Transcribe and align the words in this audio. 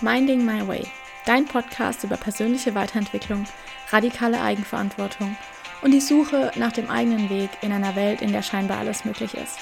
Minding 0.00 0.44
My 0.44 0.66
Way, 0.66 0.88
dein 1.24 1.44
Podcast 1.44 2.02
über 2.02 2.16
persönliche 2.16 2.74
Weiterentwicklung, 2.74 3.44
radikale 3.90 4.40
Eigenverantwortung 4.40 5.36
und 5.82 5.92
die 5.92 6.00
Suche 6.00 6.50
nach 6.56 6.72
dem 6.72 6.90
eigenen 6.90 7.30
Weg 7.30 7.50
in 7.60 7.70
einer 7.70 7.94
Welt, 7.94 8.20
in 8.20 8.32
der 8.32 8.42
scheinbar 8.42 8.78
alles 8.78 9.04
möglich 9.04 9.34
ist. 9.34 9.60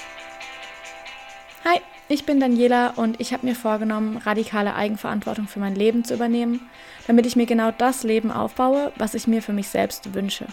Hi, 1.63 1.79
ich 2.07 2.25
bin 2.25 2.39
Daniela 2.39 2.93
und 2.95 3.21
ich 3.21 3.31
habe 3.31 3.45
mir 3.45 3.55
vorgenommen, 3.55 4.17
radikale 4.17 4.73
Eigenverantwortung 4.73 5.47
für 5.47 5.59
mein 5.59 5.75
Leben 5.75 6.03
zu 6.03 6.15
übernehmen, 6.15 6.67
damit 7.05 7.27
ich 7.27 7.35
mir 7.35 7.45
genau 7.45 7.69
das 7.69 8.01
Leben 8.01 8.31
aufbaue, 8.31 8.91
was 8.95 9.13
ich 9.13 9.27
mir 9.27 9.43
für 9.43 9.53
mich 9.53 9.67
selbst 9.69 10.15
wünsche. 10.15 10.47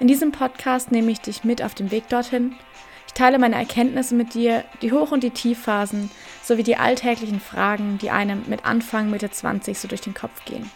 In 0.00 0.06
diesem 0.06 0.32
Podcast 0.32 0.92
nehme 0.92 1.10
ich 1.10 1.22
dich 1.22 1.44
mit 1.44 1.62
auf 1.62 1.74
dem 1.74 1.90
Weg 1.90 2.10
dorthin. 2.10 2.56
Ich 3.08 3.14
teile 3.14 3.38
meine 3.40 3.56
Erkenntnisse 3.56 4.14
mit 4.14 4.34
dir, 4.34 4.64
die 4.80 4.92
Hoch- 4.92 5.10
und 5.10 5.24
die 5.24 5.30
Tiefphasen, 5.30 6.10
sowie 6.44 6.62
die 6.62 6.76
alltäglichen 6.76 7.40
Fragen, 7.40 7.98
die 7.98 8.10
einem 8.10 8.44
mit 8.48 8.64
Anfang 8.64 9.10
Mitte 9.10 9.30
20 9.30 9.76
so 9.76 9.88
durch 9.88 10.02
den 10.02 10.14
Kopf 10.14 10.44
gehen. 10.44 10.70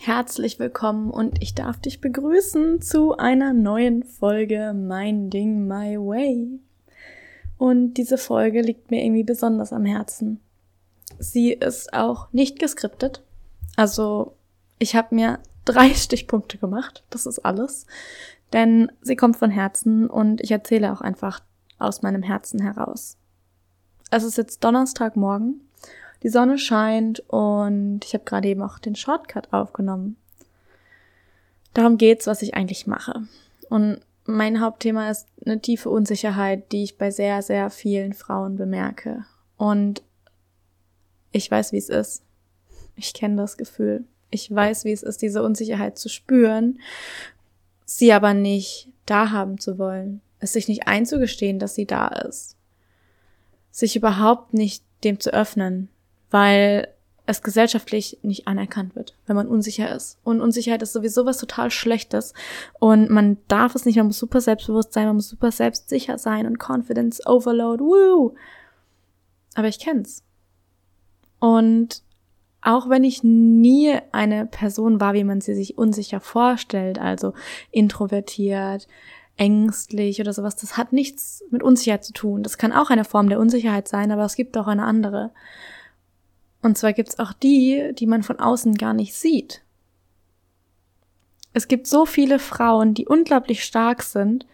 Herzlich 0.00 0.58
willkommen 0.58 1.10
und 1.10 1.40
ich 1.40 1.54
darf 1.54 1.80
dich 1.80 2.00
begrüßen 2.00 2.82
zu 2.82 3.16
einer 3.16 3.54
neuen 3.54 4.02
Folge 4.02 4.74
Minding 4.74 5.66
My 5.66 5.96
Way. 5.96 6.58
Und 7.56 7.94
diese 7.94 8.18
Folge 8.18 8.60
liegt 8.60 8.90
mir 8.90 9.02
irgendwie 9.04 9.24
besonders 9.24 9.72
am 9.72 9.84
Herzen. 9.84 10.40
Sie 11.20 11.52
ist 11.52 11.94
auch 11.94 12.30
nicht 12.32 12.58
geskriptet. 12.58 13.22
Also 13.76 14.34
ich 14.80 14.96
habe 14.96 15.14
mir 15.14 15.38
drei 15.64 15.90
Stichpunkte 15.94 16.58
gemacht. 16.58 17.04
Das 17.08 17.24
ist 17.24 17.38
alles. 17.38 17.86
Denn 18.52 18.92
sie 19.00 19.16
kommt 19.16 19.36
von 19.36 19.50
Herzen 19.50 20.08
und 20.08 20.40
ich 20.42 20.50
erzähle 20.50 20.92
auch 20.92 21.00
einfach 21.00 21.40
aus 21.78 22.02
meinem 22.02 22.22
Herzen 22.22 22.60
heraus. 22.60 23.16
Es 24.10 24.24
ist 24.24 24.36
jetzt 24.36 24.62
Donnerstagmorgen. 24.62 25.60
Die 26.22 26.28
Sonne 26.28 26.58
scheint 26.58 27.20
und 27.28 28.00
ich 28.04 28.14
habe 28.14 28.24
gerade 28.24 28.48
eben 28.48 28.62
auch 28.62 28.78
den 28.78 28.94
Shortcut 28.94 29.52
aufgenommen. 29.52 30.16
Darum 31.74 31.98
geht's, 31.98 32.26
was 32.26 32.42
ich 32.42 32.54
eigentlich 32.54 32.86
mache. 32.86 33.22
Und 33.68 34.00
mein 34.24 34.60
Hauptthema 34.60 35.10
ist 35.10 35.26
eine 35.44 35.60
tiefe 35.60 35.90
Unsicherheit, 35.90 36.70
die 36.70 36.84
ich 36.84 36.98
bei 36.98 37.10
sehr, 37.10 37.42
sehr 37.42 37.70
vielen 37.70 38.12
Frauen 38.12 38.56
bemerke. 38.56 39.24
Und 39.56 40.02
ich 41.32 41.50
weiß, 41.50 41.72
wie 41.72 41.78
es 41.78 41.88
ist. 41.88 42.22
Ich 42.94 43.14
kenne 43.14 43.36
das 43.36 43.56
Gefühl. 43.56 44.04
Ich 44.30 44.54
weiß, 44.54 44.84
wie 44.84 44.92
es 44.92 45.02
ist, 45.02 45.22
diese 45.22 45.42
Unsicherheit 45.42 45.98
zu 45.98 46.08
spüren, 46.08 46.78
sie 47.96 48.12
aber 48.12 48.34
nicht 48.34 48.88
da 49.06 49.30
haben 49.30 49.58
zu 49.58 49.78
wollen, 49.78 50.20
es 50.38 50.54
sich 50.54 50.68
nicht 50.68 50.86
einzugestehen, 50.86 51.58
dass 51.58 51.74
sie 51.74 51.86
da 51.86 52.08
ist, 52.08 52.56
sich 53.70 53.96
überhaupt 53.96 54.54
nicht 54.54 54.84
dem 55.04 55.20
zu 55.20 55.32
öffnen, 55.32 55.88
weil 56.30 56.88
es 57.26 57.42
gesellschaftlich 57.42 58.18
nicht 58.22 58.48
anerkannt 58.48 58.96
wird, 58.96 59.16
wenn 59.26 59.36
man 59.36 59.46
unsicher 59.46 59.94
ist. 59.94 60.18
Und 60.24 60.40
Unsicherheit 60.40 60.82
ist 60.82 60.92
sowieso 60.92 61.24
was 61.24 61.38
total 61.38 61.70
Schlechtes. 61.70 62.34
Und 62.80 63.10
man 63.10 63.36
darf 63.46 63.74
es 63.74 63.84
nicht, 63.84 63.96
man 63.96 64.06
muss 64.06 64.18
super 64.18 64.40
selbstbewusst 64.40 64.92
sein, 64.92 65.06
man 65.06 65.16
muss 65.16 65.28
super 65.28 65.52
selbstsicher 65.52 66.18
sein 66.18 66.46
und 66.46 66.58
Confidence 66.58 67.24
Overload, 67.26 67.82
woo! 67.84 68.34
Aber 69.54 69.68
ich 69.68 69.78
kenn's. 69.78 70.24
Und 71.38 72.02
auch 72.62 72.88
wenn 72.88 73.02
ich 73.02 73.24
nie 73.24 73.98
eine 74.12 74.46
Person 74.46 75.00
war, 75.00 75.14
wie 75.14 75.24
man 75.24 75.40
sie 75.40 75.54
sich 75.54 75.76
unsicher 75.76 76.20
vorstellt, 76.20 76.98
also 76.98 77.34
introvertiert, 77.72 78.86
ängstlich 79.36 80.20
oder 80.20 80.32
sowas, 80.32 80.56
das 80.56 80.76
hat 80.76 80.92
nichts 80.92 81.44
mit 81.50 81.62
Unsicherheit 81.62 82.04
zu 82.04 82.12
tun. 82.12 82.44
Das 82.44 82.58
kann 82.58 82.72
auch 82.72 82.90
eine 82.90 83.04
Form 83.04 83.28
der 83.28 83.40
Unsicherheit 83.40 83.88
sein, 83.88 84.12
aber 84.12 84.24
es 84.24 84.36
gibt 84.36 84.56
auch 84.56 84.68
eine 84.68 84.84
andere. 84.84 85.32
Und 86.62 86.78
zwar 86.78 86.92
gibt's 86.92 87.18
auch 87.18 87.32
die, 87.32 87.92
die 87.98 88.06
man 88.06 88.22
von 88.22 88.38
außen 88.38 88.74
gar 88.74 88.94
nicht 88.94 89.14
sieht. 89.14 89.62
Es 91.52 91.66
gibt 91.66 91.88
so 91.88 92.06
viele 92.06 92.38
Frauen, 92.38 92.94
die 92.94 93.06
unglaublich 93.06 93.64
stark 93.64 94.02
sind, 94.02 94.46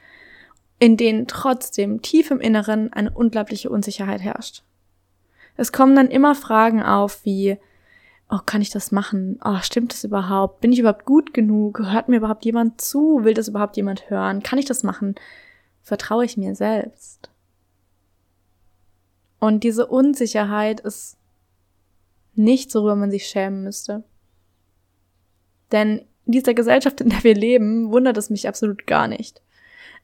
in 0.79 0.97
denen 0.97 1.27
trotzdem 1.27 2.01
tief 2.01 2.31
im 2.31 2.41
Inneren 2.41 2.93
eine 2.93 3.11
unglaubliche 3.11 3.69
Unsicherheit 3.69 4.23
herrscht. 4.23 4.63
Es 5.57 5.73
kommen 5.73 5.95
dann 5.95 6.09
immer 6.09 6.35
Fragen 6.35 6.83
auf 6.83 7.25
wie, 7.25 7.59
oh, 8.31 8.39
kann 8.45 8.61
ich 8.61 8.71
das 8.71 8.93
machen? 8.93 9.39
Oh, 9.45 9.59
stimmt 9.63 9.93
das 9.93 10.05
überhaupt? 10.05 10.61
Bin 10.61 10.73
ich 10.73 10.79
überhaupt 10.79 11.05
gut 11.05 11.33
genug? 11.33 11.81
Hört 11.81 12.09
mir 12.09 12.17
überhaupt 12.17 12.45
jemand 12.45 12.81
zu? 12.81 13.25
Will 13.25 13.35
das 13.35 13.49
überhaupt 13.49 13.77
jemand 13.77 14.11
hören? 14.11 14.43
Kann 14.43 14.59
ich 14.59 14.67
das 14.67 14.83
machen? 14.83 15.15
Vertraue 15.83 16.25
ich 16.25 16.37
mir 16.37 16.55
selbst? 16.55 17.31
Und 19.41 19.65
diese 19.65 19.87
Unsicherheit 19.87 20.81
ist 20.81 21.17
nicht, 22.35 22.75
worüber 22.75 22.97
man 22.97 23.11
sich 23.11 23.27
schämen 23.27 23.63
müsste. 23.63 24.05
Denn 25.73 26.01
in 26.27 26.33
dieser 26.33 26.55
Gesellschaft, 26.55 27.01
in 27.01 27.11
der 27.11 27.25
wir 27.25 27.35
leben, 27.35 27.91
wundert 27.91 28.17
es 28.17 28.31
mich 28.31 28.49
absolut 28.49 28.87
gar 28.87 29.09
nicht. 29.09 29.41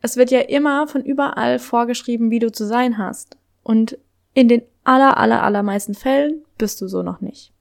Es 0.00 0.16
wird 0.16 0.30
ja 0.30 0.40
immer 0.40 0.86
von 0.86 1.02
überall 1.02 1.58
vorgeschrieben, 1.58 2.30
wie 2.30 2.38
du 2.38 2.52
zu 2.52 2.66
sein 2.66 2.98
hast. 2.98 3.36
Und 3.62 3.98
in 4.34 4.48
den 4.48 4.62
aller, 4.84 5.16
aller, 5.16 5.42
allermeisten 5.42 5.94
Fällen 5.94 6.44
bist 6.58 6.80
du 6.80 6.88
so 6.88 7.02
noch 7.02 7.20
nicht. 7.20 7.53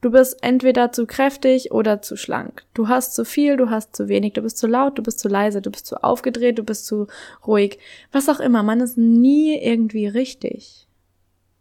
Du 0.00 0.10
bist 0.10 0.38
entweder 0.42 0.92
zu 0.92 1.06
kräftig 1.06 1.72
oder 1.72 2.00
zu 2.00 2.16
schlank. 2.16 2.64
Du 2.72 2.88
hast 2.88 3.14
zu 3.14 3.26
viel, 3.26 3.58
du 3.58 3.68
hast 3.68 3.94
zu 3.94 4.08
wenig, 4.08 4.32
du 4.32 4.42
bist 4.42 4.56
zu 4.56 4.66
laut, 4.66 4.96
du 4.96 5.02
bist 5.02 5.18
zu 5.18 5.28
leise, 5.28 5.60
du 5.60 5.70
bist 5.70 5.86
zu 5.86 6.02
aufgedreht, 6.02 6.58
du 6.58 6.64
bist 6.64 6.86
zu 6.86 7.06
ruhig. 7.46 7.78
Was 8.10 8.30
auch 8.30 8.40
immer, 8.40 8.62
man 8.62 8.80
ist 8.80 8.96
nie 8.96 9.58
irgendwie 9.60 10.06
richtig. 10.06 10.86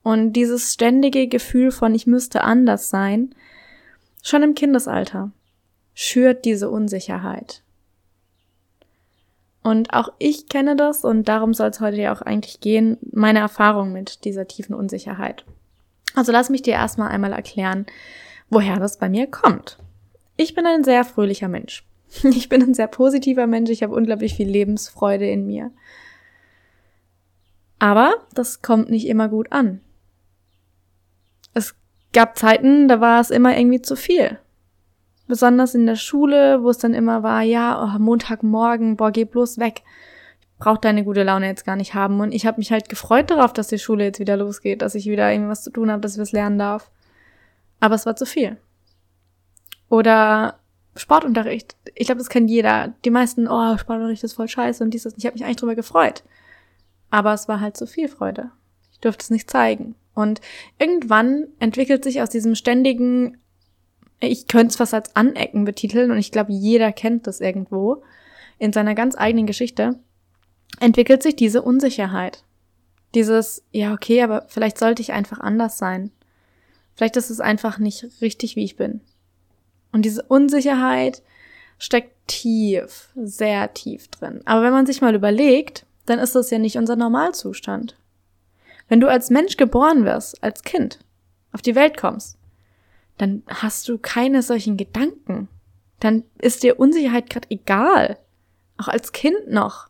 Und 0.03 0.33
dieses 0.33 0.73
ständige 0.73 1.27
Gefühl 1.27 1.71
von 1.71 1.93
ich 1.93 2.07
müsste 2.07 2.43
anders 2.43 2.89
sein, 2.89 3.35
schon 4.23 4.43
im 4.43 4.55
Kindesalter, 4.55 5.31
schürt 5.93 6.45
diese 6.45 6.69
Unsicherheit. 6.69 7.61
Und 9.61 9.93
auch 9.93 10.13
ich 10.17 10.47
kenne 10.47 10.77
das 10.77 11.03
und 11.03 11.27
darum 11.27 11.53
soll 11.53 11.69
es 11.69 11.81
heute 11.81 11.97
ja 11.97 12.15
auch 12.15 12.21
eigentlich 12.21 12.61
gehen, 12.61 12.97
meine 13.11 13.39
Erfahrung 13.39 13.91
mit 13.91 14.23
dieser 14.23 14.47
tiefen 14.47 14.73
Unsicherheit. 14.73 15.43
Also 16.15 16.31
lass 16.31 16.49
mich 16.49 16.61
dir 16.61 16.73
erstmal 16.73 17.09
einmal 17.09 17.33
erklären, 17.33 17.85
woher 18.49 18.77
das 18.79 18.97
bei 18.97 19.09
mir 19.09 19.27
kommt. 19.27 19.77
Ich 20.37 20.55
bin 20.55 20.65
ein 20.65 20.83
sehr 20.83 21.03
fröhlicher 21.03 21.47
Mensch. 21.47 21.85
Ich 22.23 22.49
bin 22.49 22.63
ein 22.63 22.73
sehr 22.73 22.87
positiver 22.87 23.45
Mensch, 23.47 23.69
ich 23.69 23.83
habe 23.83 23.93
unglaublich 23.93 24.33
viel 24.33 24.49
Lebensfreude 24.49 25.29
in 25.29 25.45
mir. 25.45 25.71
Aber 27.77 28.15
das 28.33 28.61
kommt 28.61 28.89
nicht 28.89 29.07
immer 29.07 29.29
gut 29.29 29.51
an. 29.51 29.79
Es 31.53 31.75
gab 32.13 32.37
Zeiten, 32.37 32.87
da 32.87 32.99
war 32.99 33.21
es 33.21 33.31
immer 33.31 33.57
irgendwie 33.57 33.81
zu 33.81 33.95
viel. 33.95 34.37
Besonders 35.27 35.75
in 35.75 35.85
der 35.85 35.95
Schule, 35.95 36.63
wo 36.63 36.69
es 36.71 36.79
dann 36.79 36.93
immer 36.93 37.23
war, 37.23 37.41
ja, 37.41 37.83
oh, 37.83 37.99
Montagmorgen, 37.99 38.97
boah, 38.97 39.11
geh 39.11 39.25
bloß 39.25 39.59
weg. 39.59 39.83
Ich 40.41 40.57
brauche 40.57 40.79
deine 40.81 41.05
gute 41.05 41.23
Laune 41.23 41.47
jetzt 41.47 41.65
gar 41.65 41.75
nicht 41.75 41.93
haben. 41.93 42.19
Und 42.19 42.33
ich 42.33 42.45
habe 42.45 42.57
mich 42.57 42.71
halt 42.71 42.89
gefreut 42.89 43.29
darauf, 43.29 43.53
dass 43.53 43.67
die 43.67 43.79
Schule 43.79 44.05
jetzt 44.05 44.19
wieder 44.19 44.35
losgeht, 44.35 44.81
dass 44.81 44.95
ich 44.95 45.05
wieder 45.05 45.31
irgendwie 45.31 45.51
was 45.51 45.63
zu 45.63 45.69
tun 45.69 45.91
habe, 45.91 46.01
dass 46.01 46.15
ich 46.15 46.21
was 46.21 46.31
lernen 46.31 46.57
darf. 46.59 46.89
Aber 47.79 47.95
es 47.95 48.05
war 48.05 48.15
zu 48.15 48.25
viel. 48.25 48.57
Oder 49.89 50.59
Sportunterricht. 50.95 51.75
Ich 51.95 52.07
glaube, 52.07 52.19
das 52.19 52.29
kennt 52.29 52.49
jeder. 52.49 52.93
Die 53.05 53.09
meisten, 53.09 53.47
oh, 53.47 53.77
Sportunterricht 53.77 54.23
ist 54.23 54.33
voll 54.33 54.47
scheiße 54.47 54.83
und 54.83 54.93
dieses. 54.93 55.15
Ich 55.17 55.25
habe 55.25 55.33
mich 55.33 55.45
eigentlich 55.45 55.57
drüber 55.57 55.75
gefreut. 55.75 56.23
Aber 57.09 57.33
es 57.33 57.47
war 57.47 57.59
halt 57.59 57.77
zu 57.77 57.87
viel 57.87 58.07
Freude. 58.07 58.51
Ich 58.91 58.99
durfte 58.99 59.23
es 59.23 59.29
nicht 59.29 59.49
zeigen. 59.49 59.95
Und 60.13 60.41
irgendwann 60.77 61.47
entwickelt 61.59 62.03
sich 62.03 62.21
aus 62.21 62.29
diesem 62.29 62.55
ständigen, 62.55 63.37
ich 64.19 64.47
könnte 64.47 64.67
es 64.67 64.75
fast 64.75 64.93
als 64.93 65.15
Anecken 65.15 65.63
betiteln 65.63 66.11
und 66.11 66.17
ich 66.17 66.31
glaube, 66.31 66.51
jeder 66.51 66.91
kennt 66.91 67.25
das 67.25 67.39
irgendwo, 67.39 68.03
in 68.57 68.73
seiner 68.73 68.95
ganz 68.95 69.17
eigenen 69.17 69.45
Geschichte, 69.45 69.99
entwickelt 70.81 71.23
sich 71.23 71.37
diese 71.37 71.61
Unsicherheit. 71.61 72.43
Dieses, 73.15 73.63
ja, 73.71 73.93
okay, 73.93 74.21
aber 74.21 74.45
vielleicht 74.49 74.77
sollte 74.77 75.01
ich 75.01 75.13
einfach 75.13 75.39
anders 75.39 75.77
sein. 75.77 76.11
Vielleicht 76.99 77.15
ist 77.15 77.29
es 77.29 77.39
einfach 77.39 77.79
nicht 77.79 78.05
richtig, 78.19 78.57
wie 78.57 78.65
ich 78.65 78.75
bin. 78.75 78.99
Und 79.93 80.01
diese 80.01 80.21
Unsicherheit 80.23 81.23
steckt 81.77 82.27
tief, 82.27 83.07
sehr 83.15 83.73
tief 83.73 84.09
drin. 84.09 84.41
Aber 84.43 84.63
wenn 84.63 84.73
man 84.73 84.85
sich 84.85 84.99
mal 84.99 85.15
überlegt, 85.15 85.85
dann 86.07 86.19
ist 86.19 86.35
das 86.35 86.49
ja 86.49 86.59
nicht 86.59 86.77
unser 86.77 86.97
Normalzustand. 86.97 87.95
Wenn 88.89 88.99
du 88.99 89.07
als 89.07 89.29
Mensch 89.29 89.55
geboren 89.55 90.03
wirst, 90.03 90.43
als 90.43 90.63
Kind, 90.63 90.99
auf 91.53 91.61
die 91.61 91.75
Welt 91.75 91.95
kommst, 91.95 92.37
dann 93.17 93.43
hast 93.47 93.87
du 93.87 93.97
keine 93.97 94.43
solchen 94.43 94.75
Gedanken. 94.75 95.47
Dann 96.01 96.25
ist 96.37 96.63
dir 96.63 96.81
Unsicherheit 96.81 97.29
gerade 97.29 97.49
egal. 97.49 98.17
Auch 98.77 98.89
als 98.89 99.13
Kind 99.13 99.49
noch. 99.49 99.87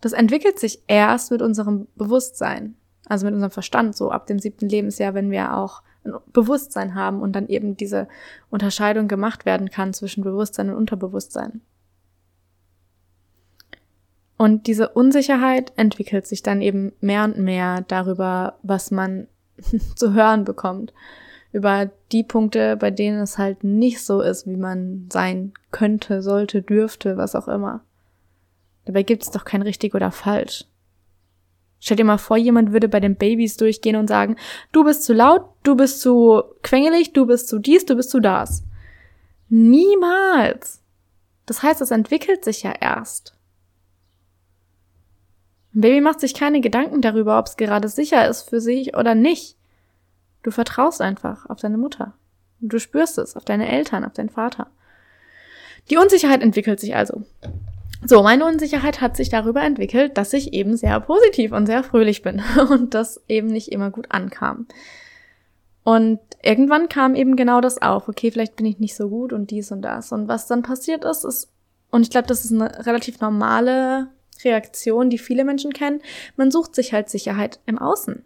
Das 0.00 0.14
entwickelt 0.14 0.58
sich 0.58 0.80
erst 0.88 1.30
mit 1.30 1.42
unserem 1.42 1.86
Bewusstsein, 1.94 2.74
also 3.06 3.24
mit 3.24 3.34
unserem 3.34 3.52
Verstand, 3.52 3.94
so 3.94 4.10
ab 4.10 4.26
dem 4.26 4.40
siebten 4.40 4.68
Lebensjahr, 4.68 5.14
wenn 5.14 5.30
wir 5.30 5.56
auch 5.56 5.84
Bewusstsein 6.32 6.94
haben 6.94 7.20
und 7.20 7.32
dann 7.32 7.48
eben 7.48 7.76
diese 7.76 8.08
Unterscheidung 8.50 9.08
gemacht 9.08 9.46
werden 9.46 9.70
kann 9.70 9.92
zwischen 9.94 10.24
Bewusstsein 10.24 10.70
und 10.70 10.76
Unterbewusstsein. 10.76 11.60
Und 14.36 14.66
diese 14.66 14.88
Unsicherheit 14.88 15.72
entwickelt 15.76 16.26
sich 16.26 16.42
dann 16.42 16.62
eben 16.62 16.92
mehr 17.00 17.24
und 17.24 17.38
mehr 17.38 17.82
darüber, 17.86 18.58
was 18.62 18.90
man 18.90 19.28
zu 19.94 20.14
hören 20.14 20.44
bekommt. 20.44 20.92
Über 21.52 21.90
die 22.10 22.24
Punkte, 22.24 22.76
bei 22.76 22.90
denen 22.90 23.20
es 23.20 23.38
halt 23.38 23.62
nicht 23.62 24.02
so 24.04 24.20
ist, 24.20 24.46
wie 24.46 24.56
man 24.56 25.06
sein 25.12 25.52
könnte, 25.70 26.22
sollte, 26.22 26.62
dürfte, 26.62 27.16
was 27.16 27.36
auch 27.36 27.46
immer. 27.46 27.82
Dabei 28.84 29.02
gibt 29.04 29.22
es 29.22 29.30
doch 29.30 29.44
kein 29.44 29.62
richtig 29.62 29.94
oder 29.94 30.10
falsch. 30.10 30.64
Stell 31.84 31.96
dir 31.96 32.04
mal 32.04 32.18
vor, 32.18 32.36
jemand 32.36 32.70
würde 32.70 32.88
bei 32.88 33.00
den 33.00 33.16
Babys 33.16 33.56
durchgehen 33.56 33.96
und 33.96 34.06
sagen, 34.06 34.36
du 34.70 34.84
bist 34.84 35.02
zu 35.02 35.12
laut, 35.12 35.46
du 35.64 35.74
bist 35.74 36.00
zu 36.00 36.44
quengelig, 36.62 37.12
du 37.12 37.26
bist 37.26 37.48
zu 37.48 37.58
dies, 37.58 37.84
du 37.84 37.96
bist 37.96 38.10
zu 38.10 38.20
das. 38.20 38.62
Niemals. 39.48 40.80
Das 41.44 41.64
heißt, 41.64 41.80
es 41.80 41.90
entwickelt 41.90 42.44
sich 42.44 42.62
ja 42.62 42.70
erst. 42.70 43.34
Ein 45.74 45.80
Baby 45.80 46.00
macht 46.00 46.20
sich 46.20 46.34
keine 46.34 46.60
Gedanken 46.60 47.00
darüber, 47.00 47.36
ob 47.36 47.46
es 47.46 47.56
gerade 47.56 47.88
sicher 47.88 48.28
ist 48.28 48.48
für 48.48 48.60
sich 48.60 48.96
oder 48.96 49.16
nicht. 49.16 49.56
Du 50.44 50.52
vertraust 50.52 51.00
einfach 51.00 51.46
auf 51.50 51.58
deine 51.58 51.78
Mutter. 51.78 52.14
Du 52.60 52.78
spürst 52.78 53.18
es 53.18 53.34
auf 53.34 53.44
deine 53.44 53.68
Eltern, 53.68 54.04
auf 54.04 54.12
deinen 54.12 54.30
Vater. 54.30 54.68
Die 55.90 55.96
Unsicherheit 55.96 56.42
entwickelt 56.42 56.78
sich 56.78 56.94
also. 56.94 57.24
So, 58.04 58.22
meine 58.22 58.44
Unsicherheit 58.46 59.00
hat 59.00 59.16
sich 59.16 59.28
darüber 59.28 59.62
entwickelt, 59.62 60.18
dass 60.18 60.32
ich 60.32 60.52
eben 60.52 60.76
sehr 60.76 60.98
positiv 61.00 61.52
und 61.52 61.66
sehr 61.66 61.84
fröhlich 61.84 62.22
bin 62.22 62.42
und 62.70 62.94
das 62.94 63.20
eben 63.28 63.46
nicht 63.46 63.70
immer 63.70 63.90
gut 63.90 64.06
ankam. 64.10 64.66
Und 65.84 66.20
irgendwann 66.42 66.88
kam 66.88 67.14
eben 67.14 67.36
genau 67.36 67.60
das 67.60 67.80
auf. 67.80 68.08
Okay, 68.08 68.30
vielleicht 68.30 68.56
bin 68.56 68.66
ich 68.66 68.78
nicht 68.78 68.96
so 68.96 69.08
gut 69.08 69.32
und 69.32 69.50
dies 69.50 69.72
und 69.72 69.82
das. 69.82 70.12
Und 70.12 70.28
was 70.28 70.46
dann 70.46 70.62
passiert 70.62 71.04
ist, 71.04 71.24
ist, 71.24 71.50
und 71.90 72.02
ich 72.02 72.10
glaube, 72.10 72.26
das 72.26 72.44
ist 72.44 72.52
eine 72.52 72.86
relativ 72.86 73.20
normale 73.20 74.08
Reaktion, 74.44 75.10
die 75.10 75.18
viele 75.18 75.44
Menschen 75.44 75.72
kennen, 75.72 76.00
man 76.36 76.50
sucht 76.50 76.74
sich 76.74 76.92
halt 76.92 77.08
Sicherheit 77.08 77.60
im 77.66 77.78
Außen. 77.78 78.24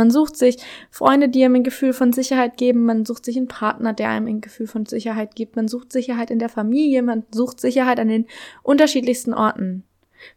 Man 0.00 0.10
sucht 0.10 0.34
sich 0.34 0.56
Freunde, 0.90 1.28
die 1.28 1.44
einem 1.44 1.56
ein 1.56 1.62
Gefühl 1.62 1.92
von 1.92 2.14
Sicherheit 2.14 2.56
geben. 2.56 2.86
Man 2.86 3.04
sucht 3.04 3.26
sich 3.26 3.36
einen 3.36 3.48
Partner, 3.48 3.92
der 3.92 4.08
einem 4.08 4.28
ein 4.28 4.40
Gefühl 4.40 4.66
von 4.66 4.86
Sicherheit 4.86 5.36
gibt. 5.36 5.56
Man 5.56 5.68
sucht 5.68 5.92
Sicherheit 5.92 6.30
in 6.30 6.38
der 6.38 6.48
Familie. 6.48 7.02
Man 7.02 7.24
sucht 7.30 7.60
Sicherheit 7.60 8.00
an 8.00 8.08
den 8.08 8.26
unterschiedlichsten 8.62 9.34
Orten. 9.34 9.84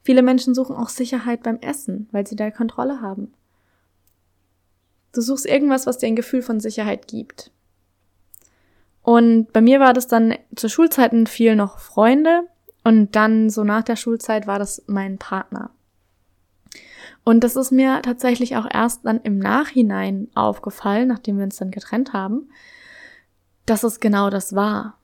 Viele 0.02 0.22
Menschen 0.22 0.54
suchen 0.54 0.76
auch 0.76 0.90
Sicherheit 0.90 1.44
beim 1.44 1.60
Essen, 1.62 2.10
weil 2.12 2.28
sie 2.28 2.36
da 2.36 2.52
Kontrolle 2.52 3.00
haben. 3.00 3.32
Du 5.14 5.22
suchst 5.22 5.46
irgendwas, 5.46 5.86
was 5.86 5.98
dir 5.98 6.08
ein 6.08 6.18
Gefühl 6.18 6.42
von 6.42 6.60
Sicherheit 6.60 7.08
gibt. 7.08 7.50
Und 9.02 9.54
bei 9.54 9.62
mir 9.62 9.80
war 9.80 9.94
das 9.94 10.08
dann 10.08 10.36
zu 10.58 10.68
Schulzeiten 10.68 11.26
viel 11.26 11.56
noch 11.56 11.80
Freunde 11.80 12.50
und 12.84 13.16
dann 13.16 13.50
so 13.50 13.64
nach 13.64 13.84
der 13.84 13.96
Schulzeit 13.96 14.46
war 14.46 14.60
das 14.60 14.84
mein 14.88 15.20
Partner. 15.20 15.72
Und 17.24 17.44
das 17.44 17.56
ist 17.56 17.72
mir 17.72 18.02
tatsächlich 18.02 18.58
auch 18.58 18.68
erst 18.70 19.06
dann 19.06 19.22
im 19.22 19.40
Nachhinein 19.40 20.28
aufgefallen, 20.36 21.08
nachdem 21.08 21.38
wir 21.38 21.46
uns 21.46 21.58
dann 21.58 21.72
getrennt 21.72 22.14
haben, 22.14 22.50
dass 23.66 23.84
es 23.84 24.00
genau 24.00 24.30
das 24.30 24.56
war. 24.56 24.98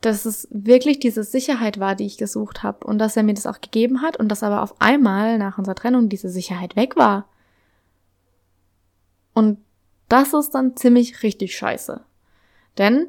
Dass 0.00 0.24
es 0.24 0.48
wirklich 0.50 0.98
diese 0.98 1.22
Sicherheit 1.22 1.78
war, 1.78 1.94
die 1.94 2.06
ich 2.06 2.18
gesucht 2.18 2.64
habe 2.64 2.84
und 2.84 2.98
dass 2.98 3.16
er 3.16 3.22
mir 3.22 3.34
das 3.34 3.46
auch 3.46 3.60
gegeben 3.60 4.02
hat 4.02 4.16
und 4.16 4.28
dass 4.28 4.42
aber 4.42 4.62
auf 4.62 4.80
einmal 4.80 5.38
nach 5.38 5.58
unserer 5.58 5.76
Trennung 5.76 6.08
diese 6.08 6.28
Sicherheit 6.28 6.74
weg 6.74 6.96
war. 6.96 7.28
Und 9.34 9.58
das 10.08 10.34
ist 10.34 10.50
dann 10.50 10.76
ziemlich 10.76 11.22
richtig 11.22 11.56
scheiße. 11.56 12.00
Denn 12.76 13.06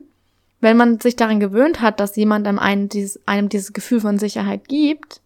wenn 0.61 0.77
man 0.77 0.99
sich 0.99 1.15
daran 1.15 1.39
gewöhnt 1.39 1.81
hat, 1.81 1.99
dass 1.99 2.15
jemand 2.15 2.47
einem, 2.47 2.87
dieses, 2.87 3.27
einem 3.27 3.49
dieses 3.49 3.73
Gefühl 3.73 3.99
von 3.99 4.19
Sicherheit 4.19 4.67
gibt, 4.69 5.22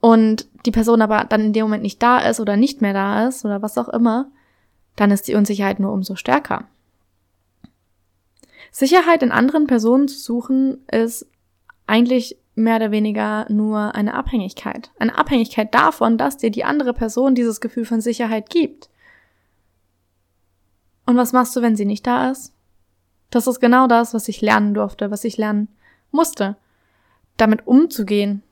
und 0.00 0.46
die 0.66 0.70
Person 0.70 1.02
aber 1.02 1.24
dann 1.24 1.40
in 1.40 1.52
dem 1.52 1.64
Moment 1.64 1.82
nicht 1.82 2.02
da 2.02 2.18
ist 2.18 2.40
oder 2.40 2.56
nicht 2.56 2.80
mehr 2.80 2.92
da 2.92 3.26
ist 3.26 3.44
oder 3.44 3.62
was 3.62 3.78
auch 3.78 3.88
immer, 3.88 4.30
dann 4.96 5.10
ist 5.10 5.28
die 5.28 5.34
Unsicherheit 5.34 5.80
nur 5.80 5.92
umso 5.92 6.16
stärker. 6.16 6.64
Sicherheit 8.70 9.22
in 9.22 9.32
anderen 9.32 9.66
Personen 9.66 10.08
zu 10.08 10.18
suchen 10.18 10.84
ist 10.90 11.26
eigentlich 11.86 12.36
mehr 12.54 12.76
oder 12.76 12.90
weniger 12.90 13.46
nur 13.50 13.94
eine 13.94 14.14
Abhängigkeit. 14.14 14.90
Eine 14.98 15.16
Abhängigkeit 15.16 15.72
davon, 15.74 16.18
dass 16.18 16.36
dir 16.36 16.50
die 16.50 16.64
andere 16.64 16.92
Person 16.92 17.34
dieses 17.34 17.60
Gefühl 17.60 17.84
von 17.84 18.00
Sicherheit 18.00 18.50
gibt. 18.50 18.90
Und 21.06 21.16
was 21.16 21.32
machst 21.32 21.56
du, 21.56 21.62
wenn 21.62 21.76
sie 21.76 21.86
nicht 21.86 22.06
da 22.06 22.30
ist? 22.30 22.52
Das 23.30 23.46
ist 23.46 23.60
genau 23.60 23.86
das, 23.86 24.12
was 24.12 24.28
ich 24.28 24.40
lernen 24.40 24.74
durfte, 24.74 25.10
was 25.10 25.24
ich 25.24 25.36
lernen 25.38 25.68
musste. 26.10 26.56
Damit 27.36 27.66
umzugehen, 27.66 28.42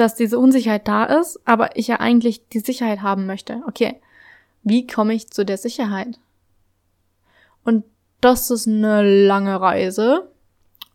dass 0.00 0.14
diese 0.14 0.38
Unsicherheit 0.38 0.86
da 0.86 1.04
ist, 1.04 1.40
aber 1.44 1.76
ich 1.76 1.88
ja 1.88 2.00
eigentlich 2.00 2.48
die 2.48 2.60
Sicherheit 2.60 3.02
haben 3.02 3.26
möchte. 3.26 3.62
Okay, 3.66 4.00
wie 4.62 4.86
komme 4.86 5.14
ich 5.14 5.30
zu 5.30 5.44
der 5.44 5.56
Sicherheit? 5.56 6.18
Und 7.64 7.84
das 8.20 8.50
ist 8.50 8.68
eine 8.68 9.02
lange 9.26 9.60
Reise. 9.60 10.30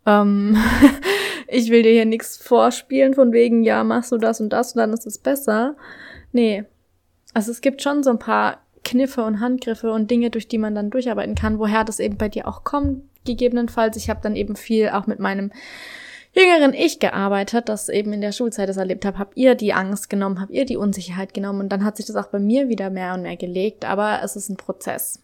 Ähm, 0.06 0.58
ich 1.48 1.70
will 1.70 1.84
dir 1.84 1.92
hier 1.92 2.06
nichts 2.06 2.38
vorspielen 2.38 3.14
von 3.14 3.32
wegen, 3.32 3.64
ja, 3.64 3.84
machst 3.84 4.12
du 4.12 4.18
das 4.18 4.40
und 4.40 4.50
das 4.50 4.74
und 4.74 4.80
dann 4.80 4.94
ist 4.94 5.06
es 5.06 5.18
besser. 5.18 5.76
Nee. 6.32 6.64
Also 7.34 7.52
es 7.52 7.62
gibt 7.62 7.82
schon 7.82 8.04
so 8.04 8.10
ein 8.10 8.20
paar 8.20 8.60
Kniffe 8.84 9.24
und 9.24 9.40
Handgriffe 9.40 9.92
und 9.92 10.12
Dinge, 10.12 10.30
durch 10.30 10.48
die 10.48 10.58
man 10.58 10.76
dann 10.76 10.90
durcharbeiten 10.90 11.36
kann, 11.36 11.60
woher 11.60 11.84
das 11.84 12.00
eben 12.00 12.18
bei 12.18 12.30
dir 12.30 12.48
auch 12.48 12.64
kommt, 12.64 13.04
gegebenenfalls. 13.26 13.98
Ich 13.98 14.10
habe 14.10 14.20
dann 14.22 14.36
eben 14.36 14.56
viel 14.56 14.90
auch 14.90 15.08
mit 15.08 15.20
meinem 15.20 15.52
jüngeren 16.34 16.74
Ich 16.74 17.00
gearbeitet, 17.00 17.70
das 17.70 17.90
eben 17.90 18.12
in 18.14 18.22
der 18.22 18.32
Schulzeit 18.32 18.70
das 18.70 18.78
erlebt 18.78 19.06
habe, 19.06 19.20
habt 19.20 19.38
ihr 19.38 19.56
die 19.56 19.74
Angst 19.74 20.10
genommen, 20.10 20.42
habt 20.42 20.52
ihr 20.52 20.66
die 20.66 20.78
Unsicherheit 20.78 21.34
genommen 21.34 21.62
und 21.62 21.70
dann 21.70 21.84
hat 21.84 21.98
sich 21.98 22.06
das 22.06 22.16
auch 22.16 22.28
bei 22.28 22.40
mir 22.40 22.70
wieder 22.70 22.90
mehr 22.90 23.14
und 23.14 23.22
mehr 23.22 23.38
gelegt, 23.38 23.86
aber 23.86 24.22
es 24.24 24.36
ist 24.36 24.50
ein 24.50 24.58
Prozess. 24.58 25.22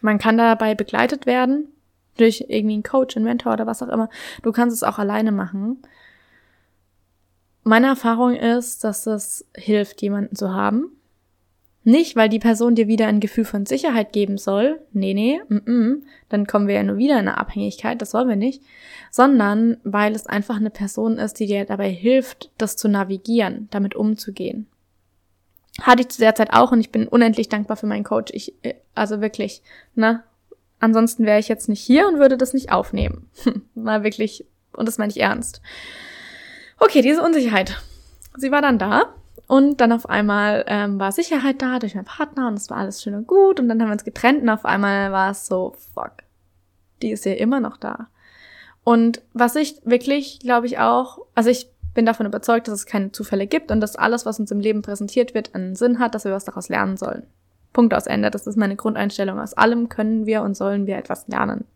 Man 0.00 0.18
kann 0.18 0.38
dabei 0.38 0.74
begleitet 0.74 1.26
werden 1.26 1.68
durch 2.16 2.46
irgendwie 2.48 2.74
einen 2.74 2.82
Coach, 2.82 3.16
einen 3.16 3.24
Mentor 3.24 3.54
oder 3.54 3.66
was 3.66 3.82
auch 3.82 3.88
immer. 3.88 4.08
Du 4.42 4.52
kannst 4.52 4.76
es 4.76 4.82
auch 4.82 4.98
alleine 4.98 5.32
machen. 5.32 5.82
Meine 7.64 7.86
Erfahrung 7.88 8.34
ist, 8.34 8.84
dass 8.84 9.06
es 9.06 9.46
hilft, 9.56 10.02
jemanden 10.02 10.34
zu 10.34 10.52
haben, 10.52 10.90
nicht, 11.84 12.14
weil 12.14 12.28
die 12.28 12.38
Person 12.38 12.74
dir 12.74 12.86
wieder 12.86 13.08
ein 13.08 13.20
Gefühl 13.20 13.44
von 13.44 13.66
Sicherheit 13.66 14.12
geben 14.12 14.38
soll. 14.38 14.80
Nee, 14.92 15.14
nee, 15.14 15.40
mm, 15.48 15.70
mm, 15.70 16.02
dann 16.28 16.46
kommen 16.46 16.68
wir 16.68 16.76
ja 16.76 16.82
nur 16.84 16.96
wieder 16.96 17.14
in 17.14 17.26
eine 17.26 17.38
Abhängigkeit, 17.38 18.00
das 18.00 18.14
wollen 18.14 18.28
wir 18.28 18.36
nicht. 18.36 18.62
Sondern 19.10 19.78
weil 19.82 20.14
es 20.14 20.26
einfach 20.26 20.56
eine 20.56 20.70
Person 20.70 21.18
ist, 21.18 21.40
die 21.40 21.46
dir 21.46 21.64
dabei 21.64 21.90
hilft, 21.90 22.50
das 22.56 22.76
zu 22.76 22.88
navigieren, 22.88 23.68
damit 23.70 23.96
umzugehen. 23.96 24.68
Hatte 25.80 26.02
ich 26.02 26.08
zu 26.10 26.20
der 26.20 26.34
Zeit 26.34 26.52
auch 26.52 26.70
und 26.70 26.80
ich 26.80 26.90
bin 26.90 27.08
unendlich 27.08 27.48
dankbar 27.48 27.76
für 27.76 27.86
meinen 27.86 28.04
Coach. 28.04 28.32
Ich, 28.34 28.54
äh, 28.62 28.74
also 28.94 29.20
wirklich, 29.20 29.62
ne? 29.94 30.22
Ansonsten 30.78 31.24
wäre 31.24 31.38
ich 31.38 31.48
jetzt 31.48 31.68
nicht 31.68 31.80
hier 31.80 32.08
und 32.08 32.18
würde 32.18 32.36
das 32.36 32.54
nicht 32.54 32.72
aufnehmen. 32.72 33.28
War 33.74 34.02
wirklich, 34.04 34.44
und 34.72 34.86
das 34.86 34.98
meine 34.98 35.10
ich 35.10 35.20
ernst. 35.20 35.62
Okay, 36.78 37.02
diese 37.02 37.22
Unsicherheit. 37.22 37.80
Sie 38.36 38.50
war 38.50 38.62
dann 38.62 38.78
da 38.78 39.14
und 39.52 39.82
dann 39.82 39.92
auf 39.92 40.08
einmal 40.08 40.64
ähm, 40.66 40.98
war 40.98 41.12
Sicherheit 41.12 41.60
da 41.60 41.78
durch 41.78 41.94
meinen 41.94 42.06
Partner 42.06 42.48
und 42.48 42.54
es 42.54 42.70
war 42.70 42.78
alles 42.78 43.02
schön 43.02 43.14
und 43.14 43.26
gut. 43.26 43.60
Und 43.60 43.68
dann 43.68 43.82
haben 43.82 43.88
wir 43.88 43.92
uns 43.92 44.02
getrennt 44.02 44.40
und 44.40 44.48
auf 44.48 44.64
einmal 44.64 45.12
war 45.12 45.32
es 45.32 45.46
so, 45.46 45.74
fuck, 45.92 46.22
die 47.02 47.10
ist 47.10 47.26
ja 47.26 47.34
immer 47.34 47.60
noch 47.60 47.76
da. 47.76 48.08
Und 48.82 49.20
was 49.34 49.54
ich 49.56 49.76
wirklich, 49.84 50.40
glaube 50.40 50.64
ich, 50.64 50.78
auch, 50.78 51.18
also 51.34 51.50
ich 51.50 51.68
bin 51.92 52.06
davon 52.06 52.24
überzeugt, 52.24 52.66
dass 52.66 52.72
es 52.72 52.86
keine 52.86 53.12
Zufälle 53.12 53.46
gibt 53.46 53.70
und 53.70 53.82
dass 53.82 53.94
alles, 53.94 54.24
was 54.24 54.40
uns 54.40 54.50
im 54.50 54.58
Leben 54.58 54.80
präsentiert 54.80 55.34
wird, 55.34 55.54
einen 55.54 55.76
Sinn 55.76 55.98
hat, 55.98 56.14
dass 56.14 56.24
wir 56.24 56.32
was 56.32 56.46
daraus 56.46 56.70
lernen 56.70 56.96
sollen. 56.96 57.26
Punkt 57.74 57.92
aus 57.92 58.06
Ende. 58.06 58.30
Das 58.30 58.46
ist 58.46 58.56
meine 58.56 58.76
Grundeinstellung. 58.76 59.38
Aus 59.38 59.52
allem 59.52 59.90
können 59.90 60.24
wir 60.24 60.40
und 60.40 60.56
sollen 60.56 60.86
wir 60.86 60.96
etwas 60.96 61.28
lernen. 61.28 61.66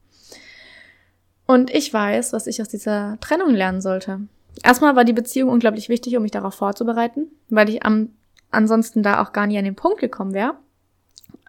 Und 1.45 1.68
ich 1.68 1.92
weiß, 1.92 2.33
was 2.33 2.47
ich 2.47 2.62
aus 2.62 2.68
dieser 2.68 3.18
Trennung 3.21 3.50
lernen 3.50 3.83
sollte. 3.83 4.21
Erstmal 4.62 4.96
war 4.96 5.04
die 5.04 5.12
Beziehung 5.12 5.50
unglaublich 5.50 5.88
wichtig, 5.88 6.16
um 6.16 6.22
mich 6.22 6.32
darauf 6.32 6.54
vorzubereiten, 6.54 7.26
weil 7.48 7.68
ich 7.68 7.84
am, 7.84 8.10
ansonsten 8.50 9.02
da 9.02 9.22
auch 9.22 9.32
gar 9.32 9.46
nie 9.46 9.58
an 9.58 9.64
den 9.64 9.76
Punkt 9.76 10.00
gekommen 10.00 10.34
wäre. 10.34 10.54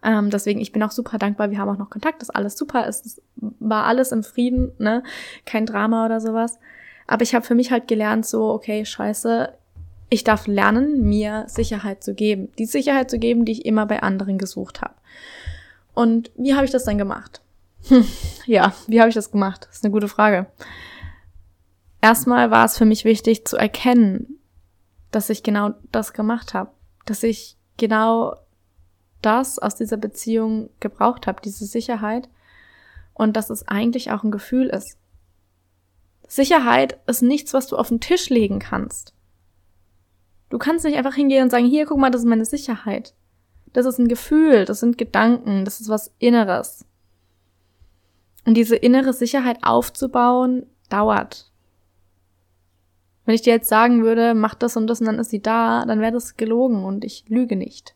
Ähm, 0.03 0.29
deswegen, 0.29 0.59
ich 0.59 0.71
bin 0.71 0.83
auch 0.83 0.91
super 0.91 1.17
dankbar. 1.17 1.49
Wir 1.49 1.57
haben 1.57 1.69
auch 1.69 1.77
noch 1.77 1.89
Kontakt, 1.89 2.21
dass 2.21 2.29
alles 2.29 2.57
super 2.57 2.85
ist. 2.87 3.05
Es 3.05 3.21
war 3.59 3.85
alles 3.85 4.11
im 4.11 4.23
Frieden, 4.23 4.71
ne? 4.77 5.03
Kein 5.45 5.65
Drama 5.65 6.05
oder 6.05 6.21
sowas. 6.21 6.59
Aber 7.07 7.23
ich 7.23 7.33
habe 7.33 7.45
für 7.45 7.55
mich 7.55 7.71
halt 7.71 7.87
gelernt, 7.87 8.25
so, 8.25 8.49
okay, 8.49 8.85
scheiße, 8.85 9.53
ich 10.09 10.23
darf 10.23 10.47
lernen, 10.47 11.07
mir 11.07 11.45
Sicherheit 11.47 12.03
zu 12.03 12.13
geben. 12.13 12.49
Die 12.57 12.65
Sicherheit 12.65 13.09
zu 13.09 13.17
geben, 13.17 13.45
die 13.45 13.53
ich 13.53 13.65
immer 13.65 13.85
bei 13.85 14.03
anderen 14.03 14.37
gesucht 14.37 14.81
habe. 14.81 14.93
Und 15.93 16.31
wie 16.35 16.53
habe 16.53 16.65
ich 16.65 16.71
das 16.71 16.83
dann 16.83 16.97
gemacht? 16.97 17.41
Ja, 18.45 18.73
wie 18.87 19.01
habe 19.01 19.09
ich 19.09 19.15
das 19.15 19.31
gemacht? 19.31 19.65
Das 19.67 19.77
ist 19.77 19.83
eine 19.83 19.91
gute 19.91 20.07
Frage 20.07 20.47
erstmal 22.01 22.51
war 22.51 22.65
es 22.65 22.77
für 22.77 22.85
mich 22.85 23.05
wichtig 23.05 23.45
zu 23.45 23.57
erkennen, 23.57 24.39
dass 25.11 25.29
ich 25.29 25.43
genau 25.43 25.71
das 25.91 26.13
gemacht 26.13 26.53
habe, 26.53 26.71
dass 27.05 27.23
ich 27.23 27.57
genau 27.77 28.35
das 29.21 29.59
aus 29.59 29.75
dieser 29.75 29.97
Beziehung 29.97 30.69
gebraucht 30.79 31.27
habe, 31.27 31.41
diese 31.41 31.65
Sicherheit 31.65 32.29
und 33.13 33.35
dass 33.35 33.49
es 33.49 33.67
eigentlich 33.67 34.11
auch 34.11 34.23
ein 34.23 34.31
Gefühl 34.31 34.67
ist. 34.67 34.97
Sicherheit 36.27 36.99
ist 37.07 37.21
nichts, 37.21 37.53
was 37.53 37.67
du 37.67 37.77
auf 37.77 37.87
den 37.87 38.01
Tisch 38.01 38.29
legen 38.29 38.59
kannst. 38.59 39.13
Du 40.49 40.57
kannst 40.57 40.85
nicht 40.85 40.97
einfach 40.97 41.15
hingehen 41.15 41.43
und 41.43 41.49
sagen, 41.49 41.65
hier, 41.65 41.85
guck 41.85 41.97
mal, 41.97 42.11
das 42.11 42.21
ist 42.21 42.27
meine 42.27 42.45
Sicherheit. 42.45 43.13
Das 43.73 43.85
ist 43.85 43.97
ein 43.97 44.07
Gefühl, 44.07 44.65
das 44.65 44.79
sind 44.79 44.97
Gedanken, 44.97 45.65
das 45.65 45.81
ist 45.81 45.89
was 45.89 46.13
Inneres. 46.19 46.85
Und 48.45 48.53
diese 48.55 48.75
innere 48.75 49.13
Sicherheit 49.13 49.59
aufzubauen, 49.63 50.65
dauert. 50.89 51.51
Wenn 53.27 53.35
ich 53.35 53.41
dir 53.41 53.51
jetzt 53.51 53.67
sagen 53.67 54.05
würde, 54.05 54.33
mach 54.33 54.55
das 54.55 54.77
und 54.77 54.87
das 54.87 55.01
und 55.01 55.07
dann 55.07 55.19
ist 55.19 55.31
sie 55.31 55.41
da, 55.41 55.83
dann 55.85 55.99
wäre 55.99 56.13
das 56.13 56.37
gelogen 56.37 56.85
und 56.85 57.03
ich 57.03 57.25
lüge 57.27 57.57
nicht. 57.57 57.93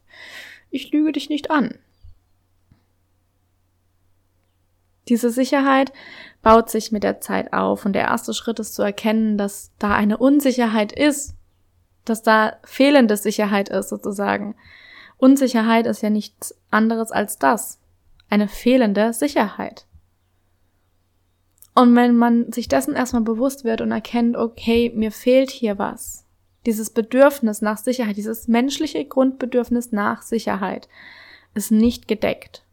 Ich 0.72 0.92
lüge 0.92 1.14
dich 1.14 1.30
nicht 1.30 1.50
an. 1.50 1.80
Diese 5.08 5.30
Sicherheit 5.30 5.94
baut 6.42 6.70
sich 6.70 6.92
mit 6.92 7.04
der 7.04 7.22
Zeit 7.22 7.54
auf 7.54 7.86
und 7.86 7.94
der 7.94 8.04
erste 8.04 8.34
Schritt 8.34 8.60
ist 8.60 8.76
zu 8.76 8.82
erkennen, 8.82 9.38
dass 9.38 9.72
da 9.80 9.96
eine 9.96 10.18
Unsicherheit 10.18 10.92
ist, 10.92 11.34
dass 12.04 12.24
da 12.24 12.58
fehlende 12.66 13.16
Sicherheit 13.16 13.70
ist 13.70 13.88
sozusagen. 13.88 14.56
Unsicherheit 15.16 15.88
ist 15.88 16.02
ja 16.02 16.10
nichts 16.10 16.60
anderes 16.72 17.10
als 17.10 17.38
das, 17.40 17.80
eine 18.30 18.50
fehlende 18.50 19.14
Sicherheit. 19.14 19.86
Und 21.74 21.96
wenn 21.96 22.16
man 22.16 22.52
sich 22.52 22.68
dessen 22.68 22.96
erstmal 22.96 23.22
bewusst 23.22 23.64
wird 23.64 23.82
und 23.82 23.92
erkennt, 23.92 24.36
okay, 24.36 24.92
mir 24.94 25.12
fehlt 25.12 25.50
hier 25.52 25.78
was, 25.78 26.26
dieses 26.66 26.90
Bedürfnis 26.90 27.62
nach 27.62 27.78
Sicherheit, 27.78 28.18
dieses 28.18 28.48
menschliche 28.48 29.06
Grundbedürfnis 29.06 29.92
nach 29.92 30.22
Sicherheit 30.22 30.90
ist 31.54 31.72
nicht 31.72 32.08
gedeckt. 32.08 32.64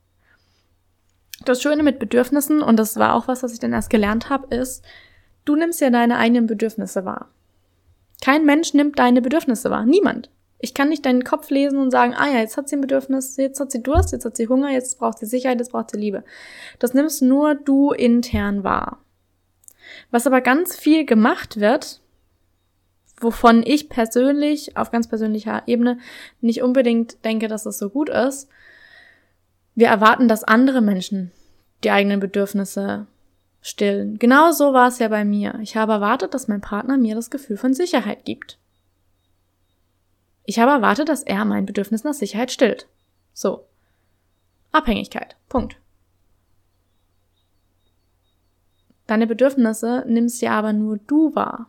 Das 1.44 1.62
Schöne 1.62 1.82
mit 1.82 1.98
Bedürfnissen, 1.98 2.62
und 2.62 2.76
das 2.76 2.96
war 2.96 3.14
auch 3.14 3.28
was, 3.28 3.42
was 3.42 3.52
ich 3.52 3.60
dann 3.60 3.72
erst 3.72 3.90
gelernt 3.90 4.28
habe, 4.28 4.54
ist, 4.54 4.84
du 5.44 5.54
nimmst 5.54 5.80
ja 5.80 5.90
deine 5.90 6.18
eigenen 6.18 6.46
Bedürfnisse 6.46 7.04
wahr. 7.04 7.30
Kein 8.20 8.44
Mensch 8.44 8.74
nimmt 8.74 8.98
deine 8.98 9.22
Bedürfnisse 9.22 9.70
wahr. 9.70 9.86
Niemand. 9.86 10.30
Ich 10.58 10.74
kann 10.74 10.88
nicht 10.88 11.06
deinen 11.06 11.24
Kopf 11.24 11.50
lesen 11.50 11.78
und 11.78 11.90
sagen, 11.90 12.14
ah 12.14 12.26
ja, 12.26 12.40
jetzt 12.40 12.56
hat 12.56 12.68
sie 12.68 12.76
ein 12.76 12.80
Bedürfnis, 12.80 13.36
jetzt 13.36 13.60
hat 13.60 13.70
sie 13.70 13.82
Durst, 13.82 14.12
jetzt 14.12 14.24
hat 14.24 14.36
sie 14.36 14.48
Hunger, 14.48 14.70
jetzt 14.70 14.98
braucht 14.98 15.18
sie 15.18 15.26
Sicherheit, 15.26 15.60
jetzt 15.60 15.70
braucht 15.70 15.92
sie 15.92 15.98
Liebe. 15.98 16.24
Das 16.78 16.94
nimmst 16.94 17.22
nur 17.22 17.54
du 17.54 17.92
intern 17.92 18.64
wahr. 18.64 18.98
Was 20.10 20.26
aber 20.26 20.40
ganz 20.40 20.76
viel 20.76 21.04
gemacht 21.04 21.60
wird, 21.60 22.00
wovon 23.20 23.62
ich 23.64 23.88
persönlich 23.88 24.76
auf 24.76 24.90
ganz 24.90 25.08
persönlicher 25.08 25.62
Ebene 25.66 25.98
nicht 26.40 26.62
unbedingt 26.62 27.24
denke, 27.24 27.48
dass 27.48 27.64
das 27.64 27.78
so 27.78 27.88
gut 27.90 28.08
ist, 28.08 28.48
wir 29.74 29.88
erwarten, 29.88 30.26
dass 30.26 30.44
andere 30.44 30.80
Menschen 30.80 31.30
die 31.84 31.90
eigenen 31.92 32.18
Bedürfnisse 32.18 33.06
stillen. 33.60 34.18
Genau 34.18 34.50
so 34.50 34.72
war 34.72 34.88
es 34.88 34.98
ja 34.98 35.08
bei 35.08 35.24
mir. 35.24 35.58
Ich 35.62 35.76
habe 35.76 35.92
erwartet, 35.92 36.34
dass 36.34 36.48
mein 36.48 36.60
Partner 36.60 36.96
mir 36.96 37.14
das 37.14 37.30
Gefühl 37.30 37.56
von 37.56 37.74
Sicherheit 37.74 38.24
gibt. 38.24 38.58
Ich 40.48 40.58
habe 40.58 40.70
erwartet, 40.70 41.10
dass 41.10 41.24
er 41.24 41.44
mein 41.44 41.66
Bedürfnis 41.66 42.04
nach 42.04 42.14
Sicherheit 42.14 42.50
stillt. 42.50 42.88
So. 43.34 43.66
Abhängigkeit. 44.72 45.36
Punkt. 45.50 45.78
Deine 49.06 49.26
Bedürfnisse 49.26 50.06
nimmst 50.08 50.40
ja 50.40 50.52
aber 50.52 50.72
nur 50.72 50.96
du 51.06 51.34
wahr. 51.34 51.68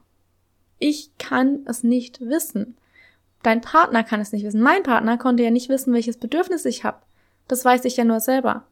Ich 0.77 1.11
kann 1.17 1.65
es 1.65 1.83
nicht 1.83 2.21
wissen. 2.21 2.77
Dein 3.43 3.59
Partner 3.59 4.05
kann 4.05 4.21
es 4.21 4.31
nicht 4.31 4.45
wissen. 4.45 4.61
Mein 4.61 4.83
Partner 4.83 5.17
konnte 5.17 5.43
ja 5.43 5.51
nicht 5.51 5.67
wissen, 5.67 5.93
welches 5.93 6.15
Bedürfnis 6.15 6.63
ich 6.63 6.85
habe. 6.85 7.01
Das 7.49 7.65
weiß 7.65 7.83
ich 7.83 7.97
ja 7.97 8.05
nur 8.05 8.21
selber. 8.21 8.63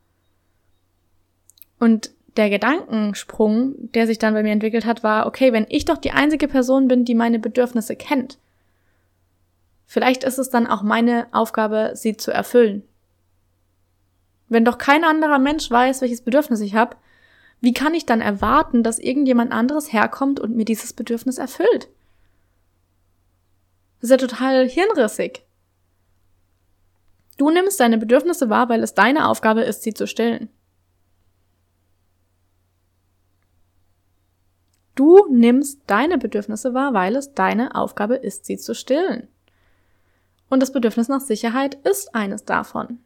Und 1.82 2.12
der 2.38 2.50
Gedankensprung, 2.50 3.92
der 3.92 4.08
sich 4.08 4.20
dann 4.20 4.34
bei 4.34 4.44
mir 4.44 4.54
entwickelt 4.54 4.86
hat, 4.86 5.04
war, 5.04 5.28
okay, 5.28 5.52
wenn 5.52 5.66
ich 5.68 5.84
doch 5.84 5.98
die 5.98 6.12
einzige 6.12 6.48
Person 6.48 6.88
bin, 6.88 7.04
die 7.04 7.16
meine 7.16 7.40
Bedürfnisse 7.40 7.98
kennt, 7.98 8.38
Vielleicht 9.88 10.26
ist 10.26 10.38
es 10.38 10.50
dann 10.50 10.68
auch 10.68 10.84
meine 10.84 11.28
Aufgabe, 11.32 11.94
sie 11.96 12.18
zu 12.18 12.32
erfüllen. 12.32 12.84
Wenn 14.50 14.66
doch 14.66 14.78
kein 14.78 15.06
anderer 15.06 15.40
Mensch 15.40 15.72
weiß, 15.72 16.02
welches 16.02 16.22
Bedürfnis 16.22 16.60
ich 16.60 16.76
habe, 16.76 16.98
wie 17.62 17.74
kann 17.74 17.94
ich 17.94 18.06
dann 18.06 18.22
erwarten, 18.22 18.84
dass 18.84 19.00
irgendjemand 19.00 19.52
anderes 19.54 19.92
herkommt 19.92 20.42
und 20.42 20.56
mir 20.56 20.66
dieses 20.66 20.92
Bedürfnis 20.92 21.38
erfüllt? 21.38 21.88
Das 24.00 24.10
ist 24.10 24.12
ja 24.12 24.18
total 24.18 24.68
hirnrissig. 24.68 25.44
Du 27.38 27.50
nimmst 27.50 27.80
deine 27.80 27.98
Bedürfnisse 27.98 28.50
wahr, 28.50 28.68
weil 28.68 28.84
es 28.84 28.94
deine 28.94 29.28
Aufgabe 29.28 29.62
ist, 29.62 29.84
sie 29.84 29.94
zu 29.94 30.06
stillen. 30.06 30.50
Du 34.96 35.28
nimmst 35.30 35.82
deine 35.88 36.18
Bedürfnisse 36.18 36.74
wahr, 36.74 36.94
weil 36.94 37.16
es 37.16 37.34
deine 37.34 37.76
Aufgabe 37.76 38.16
ist, 38.16 38.46
sie 38.46 38.58
zu 38.58 38.76
stillen. 38.76 39.30
Und 40.50 40.62
das 40.62 40.72
Bedürfnis 40.72 41.08
nach 41.08 41.22
Sicherheit 41.22 41.76
ist 41.84 42.16
eines 42.16 42.46
davon. 42.46 43.00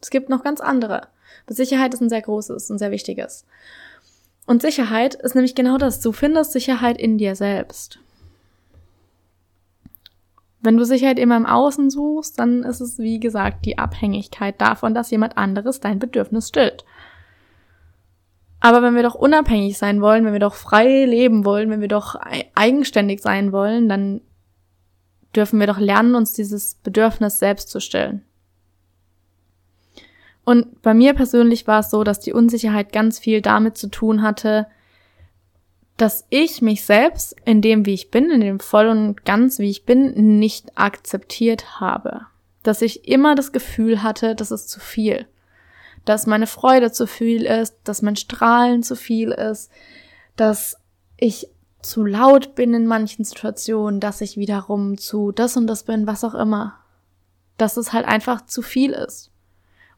Es 0.00 0.10
gibt 0.10 0.30
noch 0.30 0.42
ganz 0.42 0.60
andere. 0.60 1.08
Sicherheit 1.46 1.94
ist 1.94 2.00
ein 2.00 2.08
sehr 2.08 2.22
großes 2.22 2.70
und 2.70 2.78
sehr 2.78 2.90
wichtiges. 2.90 3.44
Und 4.46 4.62
Sicherheit 4.62 5.14
ist 5.14 5.34
nämlich 5.34 5.54
genau 5.54 5.78
das. 5.78 6.00
Du 6.00 6.12
findest 6.12 6.52
Sicherheit 6.52 6.98
in 6.98 7.18
dir 7.18 7.36
selbst. 7.36 7.98
Wenn 10.62 10.76
du 10.76 10.84
Sicherheit 10.84 11.18
immer 11.18 11.36
im 11.36 11.46
Außen 11.46 11.90
suchst, 11.90 12.38
dann 12.38 12.64
ist 12.64 12.80
es, 12.80 12.98
wie 12.98 13.18
gesagt, 13.18 13.64
die 13.64 13.78
Abhängigkeit 13.78 14.60
davon, 14.60 14.94
dass 14.94 15.10
jemand 15.10 15.38
anderes 15.38 15.80
dein 15.80 15.98
Bedürfnis 15.98 16.48
stillt. 16.48 16.84
Aber 18.60 18.82
wenn 18.82 18.94
wir 18.94 19.02
doch 19.02 19.14
unabhängig 19.14 19.78
sein 19.78 20.02
wollen, 20.02 20.24
wenn 20.24 20.34
wir 20.34 20.40
doch 20.40 20.54
frei 20.54 21.06
leben 21.06 21.46
wollen, 21.46 21.70
wenn 21.70 21.80
wir 21.80 21.88
doch 21.88 22.14
eigenständig 22.54 23.22
sein 23.22 23.52
wollen, 23.52 23.88
dann 23.88 24.20
dürfen 25.34 25.60
wir 25.60 25.66
doch 25.66 25.78
lernen, 25.78 26.14
uns 26.14 26.32
dieses 26.32 26.74
Bedürfnis 26.74 27.38
selbst 27.38 27.68
zu 27.68 27.80
stellen. 27.80 28.24
Und 30.44 30.82
bei 30.82 30.94
mir 30.94 31.14
persönlich 31.14 31.66
war 31.66 31.80
es 31.80 31.90
so, 31.90 32.02
dass 32.02 32.20
die 32.20 32.32
Unsicherheit 32.32 32.92
ganz 32.92 33.18
viel 33.18 33.40
damit 33.40 33.76
zu 33.76 33.88
tun 33.88 34.22
hatte, 34.22 34.66
dass 35.96 36.24
ich 36.30 36.62
mich 36.62 36.84
selbst 36.84 37.36
in 37.44 37.60
dem, 37.60 37.84
wie 37.84 37.92
ich 37.92 38.10
bin, 38.10 38.30
in 38.30 38.40
dem 38.40 38.58
voll 38.58 38.88
und 38.88 39.24
ganz, 39.24 39.58
wie 39.58 39.68
ich 39.68 39.84
bin, 39.84 40.38
nicht 40.38 40.78
akzeptiert 40.78 41.78
habe. 41.78 42.22
Dass 42.62 42.80
ich 42.80 43.06
immer 43.06 43.34
das 43.34 43.52
Gefühl 43.52 44.02
hatte, 44.02 44.34
das 44.34 44.50
ist 44.50 44.70
zu 44.70 44.80
viel. 44.80 45.26
Dass 46.06 46.26
meine 46.26 46.46
Freude 46.46 46.90
zu 46.90 47.06
viel 47.06 47.44
ist, 47.44 47.76
dass 47.84 48.00
mein 48.00 48.16
Strahlen 48.16 48.82
zu 48.82 48.96
viel 48.96 49.30
ist, 49.30 49.70
dass 50.36 50.78
ich 51.18 51.48
zu 51.82 52.04
laut 52.04 52.54
bin 52.54 52.74
in 52.74 52.86
manchen 52.86 53.24
Situationen, 53.24 54.00
dass 54.00 54.20
ich 54.20 54.36
wiederum 54.36 54.98
zu 54.98 55.32
das 55.32 55.56
und 55.56 55.66
das 55.66 55.84
bin, 55.84 56.06
was 56.06 56.24
auch 56.24 56.34
immer. 56.34 56.74
Dass 57.56 57.76
es 57.76 57.92
halt 57.92 58.06
einfach 58.06 58.46
zu 58.46 58.62
viel 58.62 58.92
ist. 58.92 59.30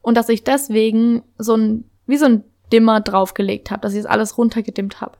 Und 0.01 0.15
dass 0.15 0.29
ich 0.29 0.43
deswegen 0.43 1.23
so 1.37 1.55
ein, 1.55 1.89
wie 2.05 2.17
so 2.17 2.25
ein 2.25 2.43
Dimmer 2.71 3.01
draufgelegt 3.01 3.71
habe, 3.71 3.81
dass 3.81 3.93
ich 3.93 3.99
es 3.99 4.05
alles 4.05 4.37
runtergedimmt 4.37 5.01
habe. 5.01 5.17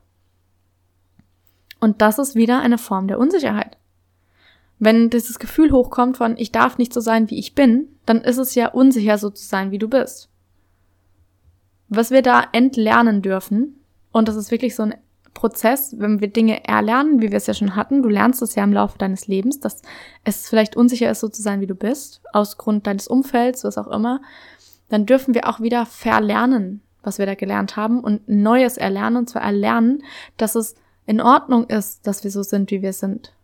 Und 1.80 2.00
das 2.00 2.18
ist 2.18 2.34
wieder 2.34 2.60
eine 2.60 2.78
Form 2.78 3.08
der 3.08 3.18
Unsicherheit. 3.18 3.76
Wenn 4.78 5.10
dieses 5.10 5.38
Gefühl 5.38 5.70
hochkommt 5.70 6.16
von, 6.16 6.36
ich 6.36 6.50
darf 6.50 6.78
nicht 6.78 6.92
so 6.92 7.00
sein, 7.00 7.30
wie 7.30 7.38
ich 7.38 7.54
bin, 7.54 7.88
dann 8.06 8.22
ist 8.22 8.38
es 8.38 8.54
ja 8.54 8.68
unsicher, 8.68 9.18
so 9.18 9.30
zu 9.30 9.44
sein, 9.44 9.70
wie 9.70 9.78
du 9.78 9.88
bist. 9.88 10.28
Was 11.88 12.10
wir 12.10 12.22
da 12.22 12.42
entlernen 12.52 13.22
dürfen, 13.22 13.80
und 14.12 14.28
das 14.28 14.36
ist 14.36 14.50
wirklich 14.50 14.74
so 14.74 14.82
ein 14.84 14.94
Prozess, 15.34 15.96
wenn 15.98 16.20
wir 16.20 16.28
Dinge 16.28 16.64
erlernen, 16.66 17.20
wie 17.20 17.30
wir 17.30 17.36
es 17.36 17.46
ja 17.46 17.54
schon 17.54 17.76
hatten, 17.76 18.02
du 18.02 18.08
lernst 18.08 18.40
es 18.40 18.54
ja 18.54 18.64
im 18.64 18.72
Laufe 18.72 18.96
deines 18.96 19.26
Lebens, 19.26 19.60
dass 19.60 19.82
es 20.22 20.48
vielleicht 20.48 20.76
unsicher 20.76 21.10
ist, 21.10 21.20
so 21.20 21.28
zu 21.28 21.42
sein, 21.42 21.60
wie 21.60 21.66
du 21.66 21.74
bist, 21.74 22.22
aus 22.32 22.56
Grund 22.56 22.86
deines 22.86 23.08
Umfelds, 23.08 23.64
was 23.64 23.76
auch 23.76 23.88
immer, 23.88 24.22
dann 24.88 25.06
dürfen 25.06 25.34
wir 25.34 25.48
auch 25.48 25.60
wieder 25.60 25.86
verlernen, 25.86 26.80
was 27.02 27.18
wir 27.18 27.26
da 27.26 27.34
gelernt 27.34 27.76
haben 27.76 28.00
und 28.00 28.28
Neues 28.28 28.76
erlernen, 28.76 29.18
und 29.18 29.28
zwar 29.28 29.42
erlernen, 29.42 30.02
dass 30.36 30.54
es 30.54 30.76
in 31.06 31.20
Ordnung 31.20 31.68
ist, 31.68 32.06
dass 32.06 32.24
wir 32.24 32.30
so 32.30 32.42
sind, 32.42 32.70
wie 32.70 32.80
wir 32.80 32.92
sind. 32.92 33.34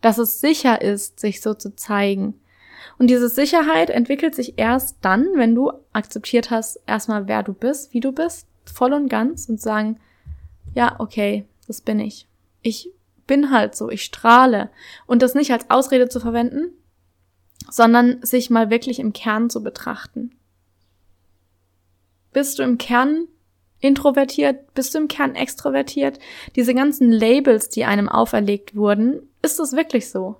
Dass 0.00 0.18
es 0.18 0.40
sicher 0.40 0.82
ist, 0.82 1.20
sich 1.20 1.40
so 1.40 1.54
zu 1.54 1.74
zeigen. 1.74 2.34
Und 2.98 3.08
diese 3.08 3.28
Sicherheit 3.28 3.90
entwickelt 3.90 4.34
sich 4.34 4.58
erst 4.58 4.98
dann, 5.00 5.26
wenn 5.34 5.54
du 5.54 5.72
akzeptiert 5.92 6.50
hast, 6.50 6.80
erstmal 6.86 7.28
wer 7.28 7.42
du 7.42 7.54
bist, 7.54 7.94
wie 7.94 8.00
du 8.00 8.12
bist, 8.12 8.46
voll 8.64 8.92
und 8.92 9.08
ganz 9.08 9.48
und 9.48 9.60
sagen, 9.60 9.98
ja, 10.74 10.96
okay, 10.98 11.46
das 11.66 11.80
bin 11.80 12.00
ich. 12.00 12.28
Ich 12.62 12.90
bin 13.26 13.50
halt 13.50 13.76
so, 13.76 13.90
ich 13.90 14.02
strahle. 14.02 14.70
Und 15.06 15.22
das 15.22 15.34
nicht 15.34 15.52
als 15.52 15.70
Ausrede 15.70 16.08
zu 16.08 16.20
verwenden, 16.20 16.72
sondern 17.70 18.22
sich 18.22 18.50
mal 18.50 18.70
wirklich 18.70 18.98
im 18.98 19.12
Kern 19.12 19.50
zu 19.50 19.62
betrachten. 19.62 20.34
Bist 22.32 22.58
du 22.58 22.62
im 22.62 22.78
Kern 22.78 23.26
introvertiert? 23.80 24.74
Bist 24.74 24.94
du 24.94 24.98
im 24.98 25.08
Kern 25.08 25.34
extrovertiert? 25.34 26.18
Diese 26.56 26.74
ganzen 26.74 27.10
Labels, 27.10 27.68
die 27.68 27.84
einem 27.84 28.08
auferlegt 28.08 28.74
wurden, 28.74 29.28
ist 29.42 29.58
das 29.58 29.72
wirklich 29.72 30.10
so? 30.10 30.36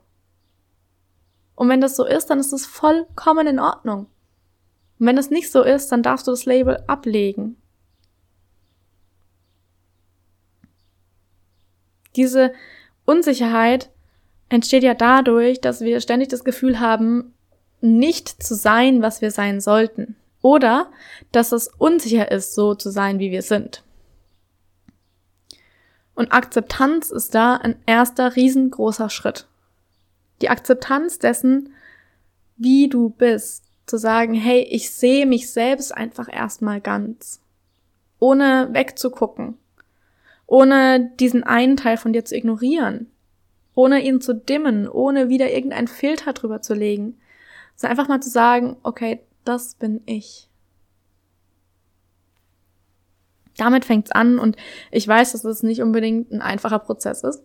Und 1.54 1.68
wenn 1.68 1.80
das 1.80 1.96
so 1.96 2.04
ist, 2.04 2.26
dann 2.26 2.40
ist 2.40 2.52
es 2.52 2.66
vollkommen 2.66 3.46
in 3.46 3.60
Ordnung. 3.60 4.06
Und 4.98 5.06
wenn 5.06 5.18
es 5.18 5.30
nicht 5.30 5.50
so 5.50 5.62
ist, 5.62 5.92
dann 5.92 6.02
darfst 6.02 6.26
du 6.26 6.30
das 6.30 6.44
Label 6.44 6.82
ablegen 6.86 7.59
Diese 12.16 12.52
Unsicherheit 13.04 13.90
entsteht 14.48 14.82
ja 14.82 14.94
dadurch, 14.94 15.60
dass 15.60 15.80
wir 15.80 16.00
ständig 16.00 16.28
das 16.28 16.44
Gefühl 16.44 16.80
haben, 16.80 17.34
nicht 17.80 18.42
zu 18.42 18.54
sein, 18.54 19.02
was 19.02 19.22
wir 19.22 19.30
sein 19.30 19.60
sollten. 19.60 20.16
Oder 20.42 20.90
dass 21.32 21.52
es 21.52 21.68
unsicher 21.68 22.30
ist, 22.30 22.54
so 22.54 22.74
zu 22.74 22.90
sein, 22.90 23.18
wie 23.18 23.30
wir 23.30 23.42
sind. 23.42 23.82
Und 26.14 26.32
Akzeptanz 26.32 27.10
ist 27.10 27.34
da 27.34 27.56
ein 27.56 27.76
erster 27.86 28.36
riesengroßer 28.36 29.08
Schritt. 29.08 29.46
Die 30.42 30.50
Akzeptanz 30.50 31.18
dessen, 31.18 31.72
wie 32.56 32.88
du 32.88 33.10
bist. 33.10 33.64
Zu 33.86 33.96
sagen, 33.96 34.34
hey, 34.34 34.62
ich 34.62 34.90
sehe 34.90 35.26
mich 35.26 35.50
selbst 35.50 35.96
einfach 35.96 36.28
erstmal 36.30 36.80
ganz. 36.80 37.40
Ohne 38.18 38.68
wegzugucken. 38.72 39.56
Ohne 40.50 41.12
diesen 41.20 41.44
einen 41.44 41.76
Teil 41.76 41.96
von 41.96 42.12
dir 42.12 42.24
zu 42.24 42.34
ignorieren. 42.34 43.06
Ohne 43.76 44.02
ihn 44.02 44.20
zu 44.20 44.34
dimmen. 44.34 44.88
Ohne 44.88 45.28
wieder 45.28 45.48
irgendeinen 45.48 45.86
Filter 45.86 46.32
drüber 46.32 46.60
zu 46.60 46.74
legen. 46.74 47.20
Sondern 47.76 47.96
einfach 47.96 48.08
mal 48.08 48.20
zu 48.20 48.30
sagen, 48.30 48.76
okay, 48.82 49.20
das 49.44 49.76
bin 49.76 50.00
ich. 50.06 50.48
Damit 53.56 53.84
fängt's 53.84 54.10
an 54.10 54.40
und 54.40 54.56
ich 54.90 55.06
weiß, 55.06 55.32
dass 55.32 55.44
es 55.44 55.62
nicht 55.62 55.82
unbedingt 55.82 56.32
ein 56.32 56.42
einfacher 56.42 56.80
Prozess 56.80 57.22
ist. 57.22 57.44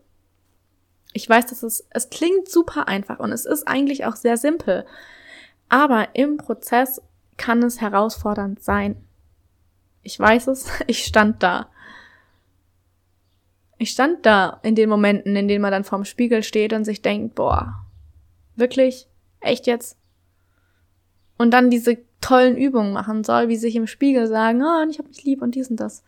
Ich 1.13 1.29
weiß, 1.29 1.45
dass 1.45 1.61
es, 1.61 1.85
es 1.91 2.09
klingt 2.09 2.49
super 2.49 2.87
einfach 2.87 3.19
und 3.19 3.31
es 3.31 3.45
ist 3.45 3.67
eigentlich 3.67 4.05
auch 4.05 4.15
sehr 4.15 4.37
simpel. 4.37 4.83
Aber 5.69 6.07
im 6.13 6.37
Prozess 6.37 7.03
kann 7.37 7.61
es 7.61 7.81
herausfordernd 7.81 8.63
sein. 8.63 8.95
Ich 10.01 10.19
weiß 10.19 10.47
es, 10.47 10.69
ich 10.87 11.05
stand 11.05 11.43
da. 11.43 11.69
Ich 13.85 13.91
stand 13.91 14.25
da 14.25 14.59
in 14.63 14.73
den 14.73 14.89
Momenten, 14.89 15.35
in 15.35 15.47
denen 15.47 15.61
man 15.61 15.71
dann 15.71 15.83
vorm 15.83 16.05
Spiegel 16.05 16.41
steht 16.41 16.73
und 16.73 16.85
sich 16.85 17.03
denkt, 17.03 17.35
boah, 17.35 17.85
wirklich? 18.55 19.07
Echt 19.41 19.67
jetzt? 19.67 19.95
Und 21.37 21.51
dann 21.51 21.69
diese 21.69 21.99
tollen 22.19 22.57
Übungen 22.57 22.93
machen 22.93 23.23
soll, 23.23 23.47
wie 23.47 23.57
sich 23.57 23.75
im 23.75 23.85
Spiegel 23.85 24.25
sagen, 24.25 24.63
oh, 24.63 24.89
ich 24.89 24.97
hab 24.97 25.05
mich 25.07 25.23
lieb 25.23 25.43
und 25.43 25.53
dies 25.53 25.69
und 25.69 25.79
das. 25.79 26.03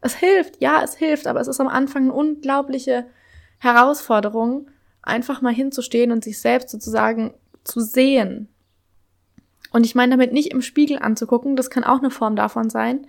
Es 0.00 0.16
hilft, 0.16 0.60
ja, 0.60 0.82
es 0.82 0.96
hilft, 0.96 1.28
aber 1.28 1.40
es 1.40 1.46
ist 1.46 1.60
am 1.60 1.68
Anfang 1.68 2.02
eine 2.02 2.14
unglaubliche 2.14 3.06
Herausforderung, 3.58 4.68
einfach 5.00 5.40
mal 5.40 5.54
hinzustehen 5.54 6.10
und 6.10 6.24
sich 6.24 6.40
selbst 6.40 6.70
sozusagen 6.70 7.34
zu 7.62 7.78
sehen. 7.78 8.48
Und 9.70 9.86
ich 9.86 9.94
meine 9.94 10.10
damit 10.16 10.32
nicht 10.32 10.50
im 10.50 10.62
Spiegel 10.62 10.98
anzugucken, 10.98 11.54
das 11.54 11.70
kann 11.70 11.84
auch 11.84 12.00
eine 12.00 12.10
Form 12.10 12.34
davon 12.34 12.70
sein, 12.70 13.06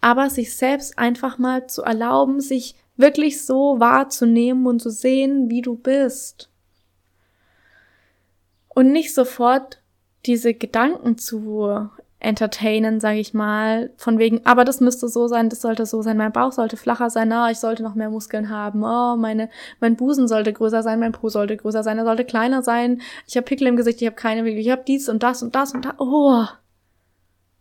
aber 0.00 0.30
sich 0.30 0.54
selbst 0.54 0.96
einfach 0.96 1.38
mal 1.38 1.66
zu 1.66 1.82
erlauben, 1.82 2.40
sich 2.40 2.76
wirklich 2.96 3.44
so 3.44 3.80
wahrzunehmen 3.80 4.66
und 4.66 4.80
zu 4.80 4.90
sehen, 4.90 5.50
wie 5.50 5.62
du 5.62 5.76
bist. 5.76 6.50
Und 8.68 8.92
nicht 8.92 9.14
sofort 9.14 9.80
diese 10.26 10.54
Gedanken 10.54 11.18
zu 11.18 11.90
entertainen, 12.24 13.00
sage 13.00 13.18
ich 13.18 13.34
mal, 13.34 13.90
von 13.96 14.18
wegen, 14.18 14.44
aber 14.46 14.64
das 14.64 14.80
müsste 14.80 15.08
so 15.08 15.28
sein, 15.28 15.50
das 15.50 15.60
sollte 15.60 15.84
so 15.84 16.00
sein, 16.00 16.16
mein 16.16 16.32
Bauch 16.32 16.52
sollte 16.52 16.76
flacher 16.76 17.10
sein, 17.10 17.28
na, 17.28 17.50
ich 17.50 17.58
sollte 17.58 17.82
noch 17.82 17.94
mehr 17.94 18.08
Muskeln 18.08 18.48
haben, 18.48 18.82
oh, 18.82 19.16
meine, 19.16 19.50
mein 19.80 19.94
Busen 19.94 20.26
sollte 20.26 20.52
größer 20.52 20.82
sein, 20.82 21.00
mein 21.00 21.12
Po 21.12 21.28
sollte 21.28 21.56
größer 21.56 21.82
sein, 21.82 21.98
er 21.98 22.04
sollte 22.04 22.24
kleiner 22.24 22.62
sein, 22.62 23.02
ich 23.26 23.36
habe 23.36 23.44
Pickel 23.44 23.66
im 23.66 23.76
Gesicht, 23.76 24.00
ich 24.00 24.06
habe 24.06 24.16
keine 24.16 24.48
ich 24.48 24.70
habe 24.70 24.82
dies 24.86 25.08
und 25.08 25.22
das 25.22 25.42
und 25.42 25.54
das 25.54 25.74
und 25.74 25.84
das, 25.84 25.94
oh. 25.98 26.44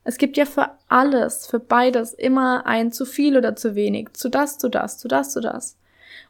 Es 0.06 0.18
gibt 0.18 0.38
ja 0.38 0.46
für 0.46 0.72
alles, 0.94 1.48
für 1.48 1.60
beides 1.60 2.14
immer 2.14 2.68
ein 2.68 2.92
zu 2.92 3.06
viel 3.06 3.36
oder 3.36 3.56
zu 3.56 3.74
wenig, 3.74 4.14
zu 4.14 4.30
das, 4.30 4.60
zu 4.60 4.70
das, 4.70 5.00
zu 5.00 5.08
das, 5.08 5.34
zu 5.34 5.42
das. 5.42 5.76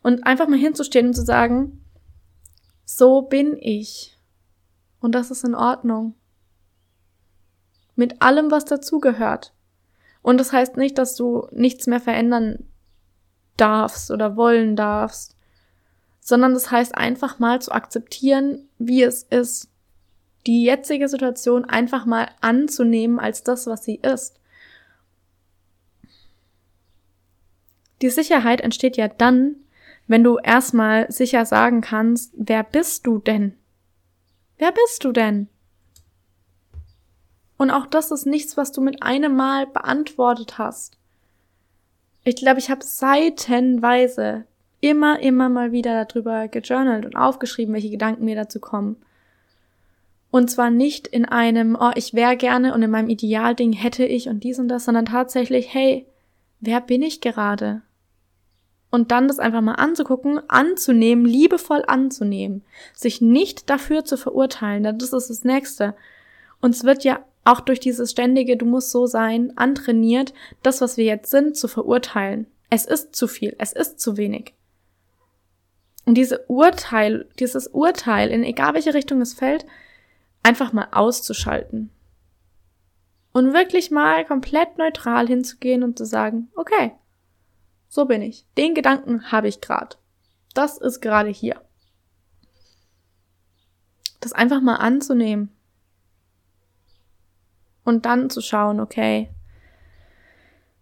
Und 0.02 0.26
einfach 0.26 0.48
mal 0.48 0.58
hinzustehen 0.58 1.08
und 1.08 1.14
zu 1.14 1.26
sagen, 1.26 1.84
so 2.86 3.24
bin 3.24 3.58
ich. 3.60 4.18
Und 5.02 5.16
das 5.16 5.32
ist 5.32 5.44
in 5.44 5.54
Ordnung. 5.54 6.16
Mit 7.96 8.22
allem, 8.22 8.52
was 8.52 8.64
dazugehört. 8.64 9.54
Und 10.22 10.40
das 10.40 10.54
heißt 10.54 10.78
nicht, 10.78 10.98
dass 10.98 11.16
du 11.16 11.48
nichts 11.52 11.86
mehr 11.86 12.00
verändern 12.00 12.66
darfst 13.58 14.12
oder 14.12 14.38
wollen 14.38 14.78
darfst, 14.78 15.36
sondern 16.22 16.54
das 16.54 16.72
heißt 16.72 16.96
einfach 16.96 17.38
mal 17.38 17.62
zu 17.62 17.74
akzeptieren, 17.74 18.70
wie 18.80 19.04
es 19.04 19.24
ist. 19.24 19.70
Die 20.48 20.64
jetzige 20.64 21.10
Situation 21.10 21.66
einfach 21.66 22.06
mal 22.06 22.30
anzunehmen 22.40 23.20
als 23.20 23.44
das, 23.44 23.68
was 23.68 23.84
sie 23.84 23.96
ist. 23.96 24.40
Die 28.04 28.10
Sicherheit 28.10 28.60
entsteht 28.60 28.98
ja 28.98 29.08
dann, 29.08 29.56
wenn 30.08 30.26
du 30.26 30.38
erstmal 30.38 31.10
sicher 31.10 31.46
sagen 31.46 31.80
kannst, 31.80 32.34
wer 32.36 32.62
bist 32.62 33.08
du 33.08 33.18
denn? 33.18 33.54
Wer 34.58 34.74
bist 34.74 35.06
du 35.06 35.14
denn? 35.14 35.48
Und 37.56 37.72
auch 37.72 37.86
das 37.86 38.12
ist 38.12 38.26
nichts, 38.26 38.58
was 38.58 38.74
du 38.74 38.82
mit 38.82 39.02
einem 39.04 39.38
Mal 39.38 39.68
beantwortet 39.68 40.58
hast. 40.58 40.98
Ich 42.26 42.36
glaube, 42.36 42.60
ich 42.60 42.70
habe 42.70 42.84
seitenweise 42.84 44.44
immer, 44.82 45.22
immer 45.22 45.48
mal 45.48 45.72
wieder 45.72 46.04
darüber 46.04 46.50
gejournalt 46.50 47.06
und 47.06 47.16
aufgeschrieben, 47.16 47.74
welche 47.74 47.90
Gedanken 47.90 48.26
mir 48.26 48.36
dazu 48.36 48.60
kommen. 48.60 48.98
Und 50.30 50.52
zwar 50.52 50.72
nicht 50.72 51.08
in 51.08 51.24
einem, 51.24 51.78
oh, 51.80 51.92
ich 51.96 52.14
wäre 52.14 52.36
gerne 52.36 52.74
und 52.74 52.84
in 52.84 52.92
meinem 52.92 53.08
Idealding 53.08 53.72
hätte 53.72 54.04
ich 54.04 54.28
und 54.28 54.44
dies 54.44 54.60
und 54.60 54.68
das, 54.68 54.84
sondern 54.84 55.06
tatsächlich, 55.06 55.74
hey, 55.74 56.06
wer 56.60 56.82
bin 56.82 57.02
ich 57.02 57.22
gerade? 57.22 57.82
Und 58.94 59.10
dann 59.10 59.28
das 59.28 59.40
einfach 59.40 59.62
mal 59.62 59.74
anzugucken, 59.74 60.48
anzunehmen, 60.52 61.26
liebevoll 61.26 61.84
anzunehmen, 61.88 62.62
sich 62.94 63.22
nicht 63.22 63.72
dafür 63.72 64.06
zu 64.06 64.18
verurteilen, 64.18 64.84
das 65.00 65.14
ist 65.14 65.32
das 65.32 65.44
Nächste. 65.44 65.96
Uns 66.62 66.84
wird 66.84 67.04
ja 67.04 67.26
auch 67.44 67.60
durch 67.60 67.80
dieses 67.80 68.12
ständige 68.12 68.56
Du 68.56 68.68
musst 68.68 68.92
so 68.92 69.08
sein 69.08 69.52
antrainiert, 69.58 70.36
das, 70.62 70.80
was 70.80 70.96
wir 70.96 71.06
jetzt 71.06 71.32
sind, 71.32 71.58
zu 71.58 71.68
verurteilen. 71.68 72.46
Es 72.70 72.86
ist 72.86 73.16
zu 73.16 73.28
viel, 73.28 73.56
es 73.58 73.74
ist 73.74 74.00
zu 74.00 74.16
wenig. 74.16 74.54
Und 76.06 76.14
diese 76.14 76.46
Urteil, 76.46 77.28
dieses 77.40 77.66
Urteil, 77.66 78.30
in 78.30 78.44
egal 78.44 78.76
welche 78.76 78.94
Richtung 78.94 79.22
es 79.22 79.34
fällt, 79.34 79.66
einfach 80.44 80.72
mal 80.72 80.90
auszuschalten. 80.92 81.90
Und 83.32 83.54
wirklich 83.54 83.90
mal 83.90 84.24
komplett 84.24 84.78
neutral 84.78 85.28
hinzugehen 85.28 85.82
und 85.82 85.98
zu 85.98 86.06
sagen, 86.06 86.52
okay, 86.56 86.92
so 87.94 88.06
bin 88.06 88.24
ich. 88.24 88.48
Den 88.58 88.74
Gedanken 88.74 89.32
habe 89.32 89.48
ich 89.48 89.62
gerade. 89.62 89.98
Das 90.56 90.80
ist 90.80 91.00
gerade 91.00 91.30
hier. 91.30 91.62
Das 94.20 94.34
einfach 94.34 94.62
mal 94.62 94.78
anzunehmen 94.78 95.56
und 97.84 98.08
dann 98.08 98.32
zu 98.32 98.42
schauen, 98.42 98.80
okay, 98.80 99.30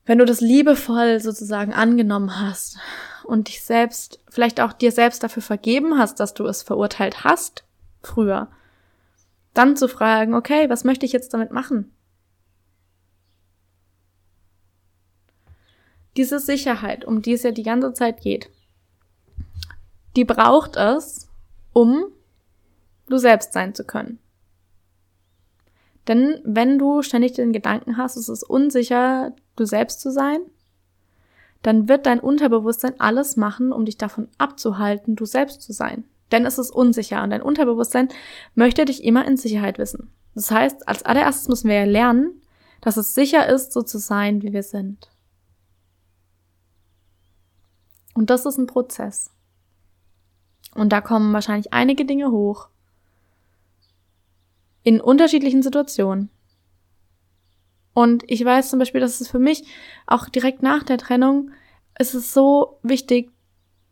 wenn 0.05 0.19
du 0.19 0.25
das 0.25 0.39
liebevoll 0.39 1.19
sozusagen 1.19 1.73
angenommen 1.73 2.39
hast 2.39 2.77
und 3.25 3.49
dich 3.49 3.61
selbst, 3.61 4.21
vielleicht 4.29 4.61
auch 4.61 4.71
dir 4.71 4.93
selbst 4.93 5.21
dafür 5.21 5.43
vergeben 5.43 5.97
hast, 5.97 6.21
dass 6.21 6.33
du 6.33 6.45
es 6.45 6.63
verurteilt 6.63 7.25
hast 7.25 7.65
früher, 8.01 8.47
dann 9.53 9.75
zu 9.75 9.89
fragen, 9.89 10.33
okay, 10.33 10.69
was 10.69 10.85
möchte 10.85 11.05
ich 11.05 11.11
jetzt 11.11 11.33
damit 11.33 11.51
machen? 11.51 11.93
Diese 16.17 16.39
Sicherheit, 16.39 17.05
um 17.05 17.21
die 17.21 17.33
es 17.33 17.43
ja 17.43 17.51
die 17.51 17.63
ganze 17.63 17.93
Zeit 17.93 18.21
geht, 18.21 18.49
die 20.15 20.25
braucht 20.25 20.75
es, 20.75 21.29
um 21.73 22.05
du 23.07 23.17
selbst 23.17 23.53
sein 23.53 23.73
zu 23.73 23.85
können. 23.85 24.19
Denn 26.07 26.41
wenn 26.43 26.79
du 26.79 27.01
ständig 27.01 27.33
den 27.33 27.53
Gedanken 27.53 27.97
hast, 27.97 28.17
es 28.17 28.27
ist 28.27 28.43
unsicher, 28.43 29.33
du 29.55 29.65
selbst 29.65 30.01
zu 30.01 30.11
sein, 30.11 30.41
dann 31.61 31.87
wird 31.87 32.07
dein 32.07 32.19
Unterbewusstsein 32.19 32.99
alles 32.99 33.37
machen, 33.37 33.71
um 33.71 33.85
dich 33.85 33.97
davon 33.97 34.27
abzuhalten, 34.37 35.15
du 35.15 35.25
selbst 35.25 35.61
zu 35.61 35.73
sein. 35.73 36.05
Denn 36.31 36.45
es 36.45 36.57
ist 36.57 36.71
unsicher 36.71 37.23
und 37.23 37.29
dein 37.29 37.41
Unterbewusstsein 37.41 38.09
möchte 38.55 38.85
dich 38.85 39.03
immer 39.03 39.27
in 39.27 39.37
Sicherheit 39.37 39.77
wissen. 39.77 40.09
Das 40.33 40.49
heißt, 40.49 40.87
als 40.87 41.03
allererstes 41.03 41.49
müssen 41.49 41.69
wir 41.69 41.77
ja 41.77 41.85
lernen, 41.85 42.41
dass 42.79 42.97
es 42.97 43.13
sicher 43.13 43.47
ist, 43.47 43.73
so 43.73 43.81
zu 43.81 43.99
sein, 43.99 44.41
wie 44.41 44.53
wir 44.53 44.63
sind. 44.63 45.09
Und 48.13 48.29
das 48.29 48.45
ist 48.45 48.57
ein 48.57 48.67
Prozess. 48.67 49.31
Und 50.75 50.89
da 50.89 51.01
kommen 51.01 51.33
wahrscheinlich 51.33 51.73
einige 51.73 52.05
Dinge 52.05 52.31
hoch, 52.31 52.69
in 54.83 54.99
unterschiedlichen 54.99 55.61
Situationen. 55.61 56.29
Und 57.93 58.23
ich 58.27 58.43
weiß 58.43 58.69
zum 58.69 58.79
Beispiel, 58.79 59.01
dass 59.01 59.21
es 59.21 59.27
für 59.27 59.39
mich 59.39 59.65
auch 60.07 60.29
direkt 60.29 60.63
nach 60.63 60.83
der 60.83 60.97
Trennung 60.97 61.51
ist 61.99 62.13
es 62.13 62.33
so 62.33 62.79
wichtig, 62.83 63.31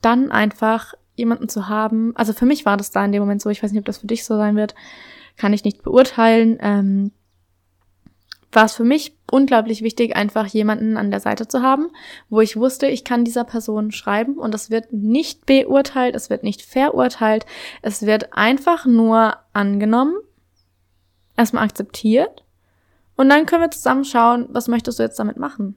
dann 0.01 0.32
einfach 0.32 0.93
jemanden 1.15 1.49
zu 1.49 1.67
haben. 1.67 2.15
Also 2.15 2.34
für 2.34 2.45
mich 2.45 2.65
war 2.65 2.77
das 2.77 2.91
da 2.91 3.03
in 3.03 3.12
dem 3.12 3.21
Moment 3.21 3.41
so. 3.41 3.49
Ich 3.49 3.62
weiß 3.62 3.71
nicht, 3.71 3.79
ob 3.79 3.86
das 3.86 3.99
für 3.99 4.08
dich 4.08 4.23
so 4.23 4.38
sein 4.38 4.55
wird. 4.55 4.73
Kann 5.36 5.53
ich 5.53 5.65
nicht 5.65 5.84
beurteilen. 5.84 6.58
Ähm, 6.62 7.12
war 8.51 8.65
es 8.65 8.73
für 8.73 8.83
mich 8.83 9.15
unglaublich 9.31 9.83
wichtig, 9.83 10.15
einfach 10.15 10.47
jemanden 10.47 10.97
an 10.97 11.12
der 11.12 11.19
Seite 11.19 11.47
zu 11.47 11.62
haben, 11.62 11.89
wo 12.29 12.41
ich 12.41 12.57
wusste, 12.57 12.88
ich 12.88 13.03
kann 13.03 13.25
dieser 13.25 13.43
Person 13.43 13.91
schreiben 13.91 14.38
und 14.38 14.55
es 14.55 14.71
wird 14.71 14.91
nicht 14.91 15.45
beurteilt, 15.45 16.15
es 16.15 16.29
wird 16.29 16.43
nicht 16.43 16.62
verurteilt, 16.62 17.45
es 17.81 18.05
wird 18.05 18.33
einfach 18.33 18.85
nur 18.85 19.38
angenommen, 19.53 20.15
erstmal 21.38 21.63
akzeptiert 21.65 22.43
und 23.15 23.29
dann 23.29 23.45
können 23.45 23.63
wir 23.63 23.71
zusammen 23.71 24.05
schauen, 24.05 24.47
was 24.49 24.67
möchtest 24.67 24.97
du 24.97 25.03
jetzt 25.03 25.19
damit 25.19 25.38
machen? 25.38 25.75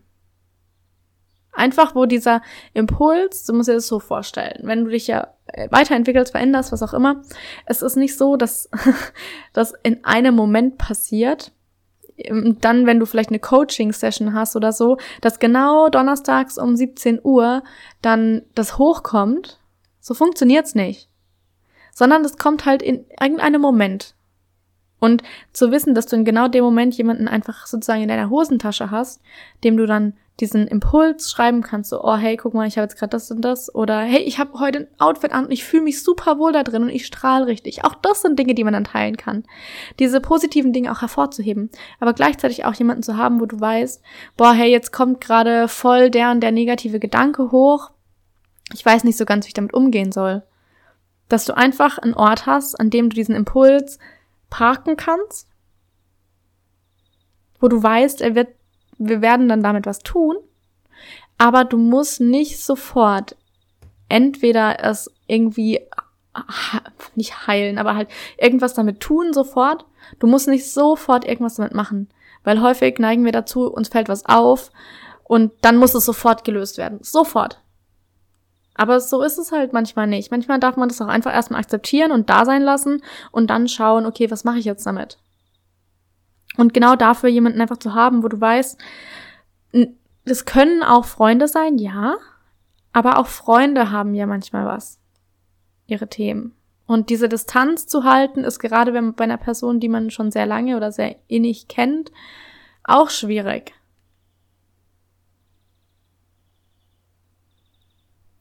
Einfach, 1.55 1.95
wo 1.95 2.07
dieser 2.07 2.41
Impuls, 2.73 3.45
du 3.45 3.53
musst 3.53 3.69
dir 3.69 3.75
das 3.75 3.87
so 3.87 4.01
vorstellen, 4.01 4.61
wenn 4.63 4.85
du 4.85 4.91
dich 4.91 5.07
ja 5.07 5.35
weiterentwickelst, 5.69 6.33
veränderst, 6.33 6.73
was 6.73 6.83
auch 6.83 6.95
immer, 6.95 7.21
es 7.67 7.83
ist 7.83 7.97
nicht 7.97 8.17
so, 8.17 8.37
dass 8.37 8.71
das 9.53 9.75
in 9.83 10.03
einem 10.03 10.35
Moment 10.35 10.79
passiert, 10.79 11.53
dann, 12.61 12.87
wenn 12.87 13.01
du 13.01 13.07
vielleicht 13.07 13.31
eine 13.31 13.39
Coaching-Session 13.39 14.35
hast 14.35 14.57
oder 14.57 14.73
so, 14.73 14.99
dass 15.21 15.39
genau 15.39 15.89
donnerstags 15.89 16.59
um 16.59 16.77
17 16.77 17.21
Uhr 17.23 17.63
dann 18.01 18.43
das 18.55 18.79
hochkommt. 18.79 19.59
So 20.01 20.15
funktioniert's 20.15 20.75
nicht. 20.75 21.09
Sondern 21.95 22.23
das 22.23 22.39
kommt 22.39 22.65
halt 22.65 22.83
in 22.83 23.05
irgendeinem 23.21 23.61
Moment. 23.61 24.15
Und 24.99 25.23
zu 25.53 25.73
wissen, 25.73 25.95
dass 25.95 26.07
du 26.07 26.17
in 26.17 26.25
genau 26.25 26.47
dem 26.47 26.63
Moment 26.63 26.97
jemanden 26.97 27.27
einfach 27.27 27.67
sozusagen 27.67 28.03
in 28.03 28.09
deiner 28.09 28.31
Hosentasche 28.31 28.91
hast, 28.91 29.21
dem 29.65 29.77
du 29.77 29.87
dann 29.87 30.15
diesen 30.41 30.67
Impuls 30.67 31.31
schreiben 31.31 31.63
kannst, 31.63 31.91
so, 31.91 32.03
oh 32.03 32.17
hey, 32.17 32.37
guck 32.37 32.55
mal, 32.55 32.67
ich 32.67 32.77
habe 32.77 32.85
jetzt 32.85 32.99
gerade 32.99 33.11
das 33.11 33.31
und 33.31 33.43
das 33.43 33.73
oder 33.75 34.01
hey, 34.01 34.21
ich 34.21 34.39
habe 34.39 34.59
heute 34.59 34.81
ein 34.81 34.89
Outfit 34.99 35.33
an 35.33 35.45
und 35.45 35.53
ich 35.53 35.65
fühle 35.65 35.83
mich 35.83 36.03
super 36.03 36.39
wohl 36.39 36.53
da 36.53 36.63
drin 36.63 36.83
und 36.83 36.89
ich 36.89 37.07
strahle 37.07 37.47
richtig. 37.47 37.85
Auch 37.85 37.95
das 37.95 38.23
sind 38.23 38.39
Dinge, 38.39 38.55
die 38.55 38.65
man 38.65 38.73
dann 38.73 38.85
teilen 38.85 39.17
kann. 39.17 39.45
Diese 39.99 40.21
positiven 40.21 40.73
Dinge 40.73 40.91
auch 40.91 41.03
hervorzuheben, 41.03 41.71
aber 42.01 42.15
gleichzeitig 42.15 42.65
auch 42.65 42.75
jemanden 42.75 43.03
zu 43.03 43.17
haben, 43.17 43.41
wo 43.41 43.47
du 43.47 43.61
weißt, 43.61 44.03
boah, 44.37 44.53
hey, 44.55 44.71
jetzt 44.71 44.93
kommt 44.93 45.21
gerade 45.21 45.69
voll 45.69 46.11
der 46.11 46.31
und 46.31 46.41
der 46.41 46.53
negative 46.53 46.99
Gedanke 46.99 47.53
hoch. 47.53 47.91
Ich 48.73 48.85
weiß 48.85 49.05
nicht 49.05 49.19
so 49.19 49.27
ganz, 49.27 49.45
wie 49.45 49.49
ich 49.49 49.55
damit 49.55 49.75
umgehen 49.75 50.13
soll. 50.13 50.43
Dass 51.29 51.45
du 51.45 51.57
einfach 51.57 51.99
einen 51.99 52.15
Ort 52.15 52.47
hast, 52.47 52.81
an 52.81 52.91
dem 52.91 53.11
du 53.11 53.17
diesen 53.17 53.35
Impuls 53.35 53.99
parken 54.49 54.97
kannst, 54.97 55.49
wo 57.61 57.69
du 57.69 57.83
weißt, 57.83 58.21
er 58.23 58.35
wird 58.35 58.49
wir 58.99 59.23
werden 59.23 59.49
dann 59.49 59.63
damit 59.63 59.87
was 59.87 60.01
tun, 60.01 60.37
aber 61.39 61.65
du 61.65 61.77
musst 61.77 62.21
nicht 62.21 62.63
sofort 62.63 63.37
entweder 64.09 64.85
es 64.85 65.11
irgendwie 65.27 65.81
nicht 67.15 67.47
heilen, 67.47 67.79
aber 67.79 67.95
halt 67.95 68.09
irgendwas 68.39 68.75
damit 68.75 69.01
tun 69.01 69.33
sofort. 69.33 69.85
Du 70.19 70.27
musst 70.27 70.49
nicht 70.49 70.71
sofort 70.71 71.25
irgendwas 71.27 71.57
damit 71.57 71.75
machen, 71.75 72.09
weil 72.45 72.61
häufig 72.61 72.99
neigen 72.99 73.25
wir 73.25 73.33
dazu, 73.33 73.73
uns 73.73 73.89
fällt 73.89 74.09
was 74.09 74.27
auf 74.27 74.71
und 75.25 75.53
dann 75.63 75.77
muss 75.77 75.95
es 75.95 76.05
sofort 76.05 76.45
gelöst 76.45 76.79
werden. 76.79 76.99
Sofort. 77.03 77.61
Aber 78.75 79.01
so 79.01 79.23
ist 79.23 79.39
es 79.39 79.53
halt 79.53 79.73
manchmal 79.73 80.07
nicht. 80.07 80.31
Manchmal 80.31 80.59
darf 80.59 80.77
man 80.77 80.89
das 80.89 81.01
auch 81.01 81.09
einfach 81.09 81.33
erstmal 81.33 81.61
akzeptieren 81.61 82.11
und 82.11 82.31
da 82.31 82.45
sein 82.45 82.63
lassen 82.63 83.03
und 83.31 83.49
dann 83.51 83.69
schauen, 83.69 84.07
okay, 84.07 84.31
was 84.31 84.45
mache 84.45 84.59
ich 84.59 84.65
jetzt 84.65 84.87
damit? 84.87 85.19
Und 86.57 86.75
genau 86.75 86.97
dafür 86.97 87.29
jemanden 87.29 87.61
einfach 87.61 87.79
zu 87.79 87.95
haben, 87.95 88.23
wo 88.23 88.29
du 88.29 88.41
weißt, 88.41 88.79
das 90.25 90.45
können 90.45 90.83
auch 90.83 91.05
Freunde 91.05 91.49
sein, 91.49 91.79
ja, 91.79 92.17
aber 92.93 93.19
auch 93.19 93.27
Freunde 93.27 93.91
haben 93.91 94.15
ja 94.15 94.27
manchmal 94.27 94.67
was, 94.67 95.01
ihre 95.87 96.09
Themen. 96.09 96.55
Und 96.87 97.11
diese 97.11 97.29
Distanz 97.29 97.87
zu 97.87 98.05
halten, 98.05 98.45
ist 98.45 98.59
gerade 98.59 98.93
bei 98.93 99.25
einer 99.25 99.39
Person, 99.39 99.81
die 99.81 99.89
man 99.89 100.11
schon 100.11 100.31
sehr 100.31 100.47
lange 100.47 100.77
oder 100.77 100.93
sehr 100.93 101.17
innig 101.27 101.69
kennt, 101.69 102.13
auch 102.85 103.09
schwierig. 103.09 103.73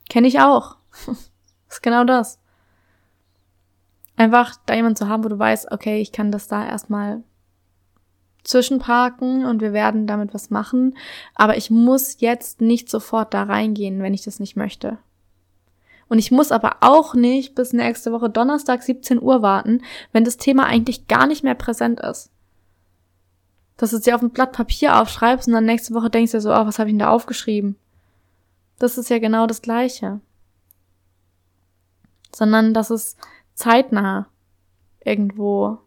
Kenne 0.10 0.28
ich 0.28 0.42
auch. 0.42 0.76
ist 1.70 1.82
genau 1.82 2.04
das. 2.04 2.40
Einfach 4.18 4.58
da 4.66 4.76
jemand 4.76 4.98
zu 4.98 5.08
haben, 5.08 5.24
wo 5.24 5.30
du 5.30 5.40
weißt, 5.40 5.72
okay, 5.72 6.02
ich 6.02 6.12
kann 6.12 6.32
das 6.32 6.48
da 6.48 6.68
erstmal 6.68 7.24
zwischenparken 8.44 9.46
und 9.46 9.62
wir 9.62 9.74
werden 9.74 10.08
damit 10.08 10.34
was 10.34 10.50
machen. 10.50 10.98
Aber 11.36 11.58
ich 11.58 11.70
muss 11.70 12.20
jetzt 12.20 12.62
nicht 12.62 12.90
sofort 12.90 13.34
da 13.34 13.44
reingehen, 13.44 14.02
wenn 14.02 14.14
ich 14.14 14.24
das 14.24 14.40
nicht 14.40 14.56
möchte. 14.56 14.98
Und 16.08 16.20
ich 16.20 16.32
muss 16.32 16.52
aber 16.52 16.78
auch 16.82 17.14
nicht 17.14 17.56
bis 17.56 17.72
nächste 17.72 18.12
Woche 18.12 18.30
Donnerstag 18.30 18.84
17 18.84 19.22
Uhr 19.22 19.42
warten, 19.42 19.82
wenn 20.12 20.26
das 20.26 20.38
Thema 20.38 20.66
eigentlich 20.66 21.08
gar 21.08 21.26
nicht 21.26 21.44
mehr 21.44 21.56
präsent 21.56 22.02
ist. 22.02 22.32
Dass 23.78 23.92
du 23.92 23.98
es 23.98 24.04
dir 24.04 24.16
auf 24.16 24.22
ein 24.22 24.32
Blatt 24.32 24.52
Papier 24.52 25.00
aufschreibst 25.00 25.48
und 25.48 25.54
dann 25.54 25.66
nächste 25.66 25.94
Woche 25.94 26.10
denkst 26.10 26.34
du 26.34 26.42
so, 26.42 26.52
oh, 26.52 26.66
was 26.66 26.80
habe 26.80 26.90
ich 26.90 26.94
denn 26.94 27.00
da 27.00 27.10
aufgeschrieben? 27.10 27.78
Das 28.78 28.98
ist 28.98 29.10
ja 29.10 29.20
genau 29.20 29.48
das 29.48 29.62
Gleiche. 29.62 30.20
Sondern, 32.36 32.74
dass 32.74 32.90
es 32.90 33.16
zeitnah 33.54 34.28
irgendwo 35.04 35.78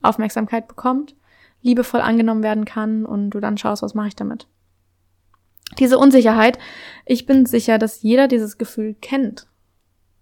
Aufmerksamkeit 0.00 0.68
bekommt 0.68 1.14
liebevoll 1.62 2.00
angenommen 2.00 2.42
werden 2.42 2.64
kann 2.64 3.04
und 3.04 3.30
du 3.30 3.40
dann 3.40 3.58
schaust, 3.58 3.82
was 3.82 3.94
mache 3.94 4.08
ich 4.08 4.16
damit. 4.16 4.46
Diese 5.78 5.98
Unsicherheit, 5.98 6.58
ich 7.06 7.26
bin 7.26 7.46
sicher, 7.46 7.78
dass 7.78 8.02
jeder 8.02 8.28
dieses 8.28 8.58
Gefühl 8.58 8.94
kennt. 9.00 9.46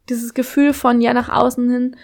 Dieses 0.09 0.35
Gefühl 0.35 0.73
von 0.73 1.01
ja 1.01 1.15
nach 1.15 1.29
außen 1.29 1.71
hin 1.71 1.97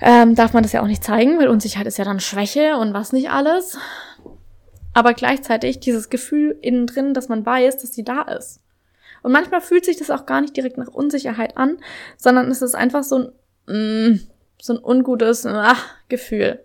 ähm, 0.00 0.34
darf 0.34 0.52
man 0.52 0.62
das 0.62 0.72
ja 0.72 0.82
auch 0.82 0.86
nicht 0.86 1.04
zeigen, 1.04 1.38
weil 1.38 1.48
Unsicherheit 1.48 1.86
ist 1.86 1.98
ja 1.98 2.04
dann 2.04 2.20
Schwäche 2.20 2.76
und 2.76 2.94
was 2.94 3.12
nicht 3.12 3.30
alles. 3.30 3.78
Aber 4.92 5.14
gleichzeitig 5.14 5.80
dieses 5.80 6.10
Gefühl 6.10 6.56
innen 6.62 6.86
drin, 6.86 7.14
dass 7.14 7.28
man 7.28 7.44
weiß, 7.44 7.78
dass 7.78 7.92
sie 7.92 8.04
da 8.04 8.22
ist. 8.22 8.60
Und 9.22 9.32
manchmal 9.32 9.60
fühlt 9.60 9.84
sich 9.84 9.96
das 9.96 10.10
auch 10.10 10.26
gar 10.26 10.40
nicht 10.40 10.56
direkt 10.56 10.78
nach 10.78 10.88
Unsicherheit 10.88 11.56
an, 11.56 11.78
sondern 12.16 12.50
es 12.50 12.62
ist 12.62 12.74
einfach 12.74 13.02
so 13.02 13.32
ein, 13.66 14.12
mm, 14.12 14.20
so 14.60 14.74
ein 14.74 14.84
ungutes 14.84 15.46
ach, 15.46 15.84
Gefühl. 16.08 16.63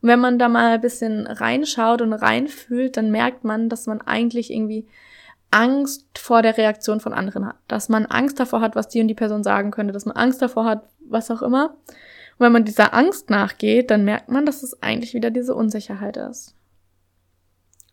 Und 0.00 0.08
wenn 0.08 0.20
man 0.20 0.38
da 0.38 0.48
mal 0.48 0.74
ein 0.74 0.80
bisschen 0.80 1.26
reinschaut 1.26 2.02
und 2.02 2.12
reinfühlt, 2.12 2.96
dann 2.96 3.10
merkt 3.10 3.44
man, 3.44 3.68
dass 3.68 3.86
man 3.86 4.00
eigentlich 4.00 4.52
irgendwie 4.52 4.86
Angst 5.50 6.06
vor 6.18 6.42
der 6.42 6.56
Reaktion 6.56 7.00
von 7.00 7.12
anderen 7.12 7.46
hat. 7.46 7.56
Dass 7.68 7.88
man 7.88 8.06
Angst 8.06 8.38
davor 8.38 8.60
hat, 8.60 8.76
was 8.76 8.88
die 8.88 9.00
und 9.00 9.08
die 9.08 9.14
Person 9.14 9.42
sagen 9.42 9.70
könnte, 9.70 9.92
dass 9.92 10.06
man 10.06 10.16
Angst 10.16 10.42
davor 10.42 10.64
hat, 10.64 10.88
was 11.00 11.30
auch 11.30 11.42
immer. 11.42 11.70
Und 11.70 12.44
wenn 12.44 12.52
man 12.52 12.64
dieser 12.64 12.94
Angst 12.94 13.30
nachgeht, 13.30 13.90
dann 13.90 14.04
merkt 14.04 14.28
man, 14.28 14.46
dass 14.46 14.62
es 14.62 14.82
eigentlich 14.82 15.14
wieder 15.14 15.30
diese 15.30 15.54
Unsicherheit 15.54 16.16
ist. 16.16 16.54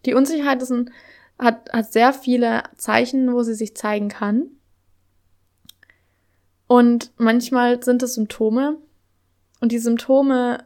Die 0.05 0.13
Unsicherheit 0.13 0.61
ist 0.61 0.71
ein, 0.71 0.91
hat, 1.39 1.71
hat 1.71 1.91
sehr 1.91 2.13
viele 2.13 2.63
Zeichen, 2.77 3.33
wo 3.33 3.41
sie 3.41 3.55
sich 3.55 3.75
zeigen 3.75 4.09
kann. 4.09 4.51
Und 6.67 7.11
manchmal 7.17 7.81
sind 7.83 8.03
es 8.03 8.15
Symptome. 8.15 8.77
Und 9.61 9.71
die 9.71 9.79
Symptome 9.79 10.65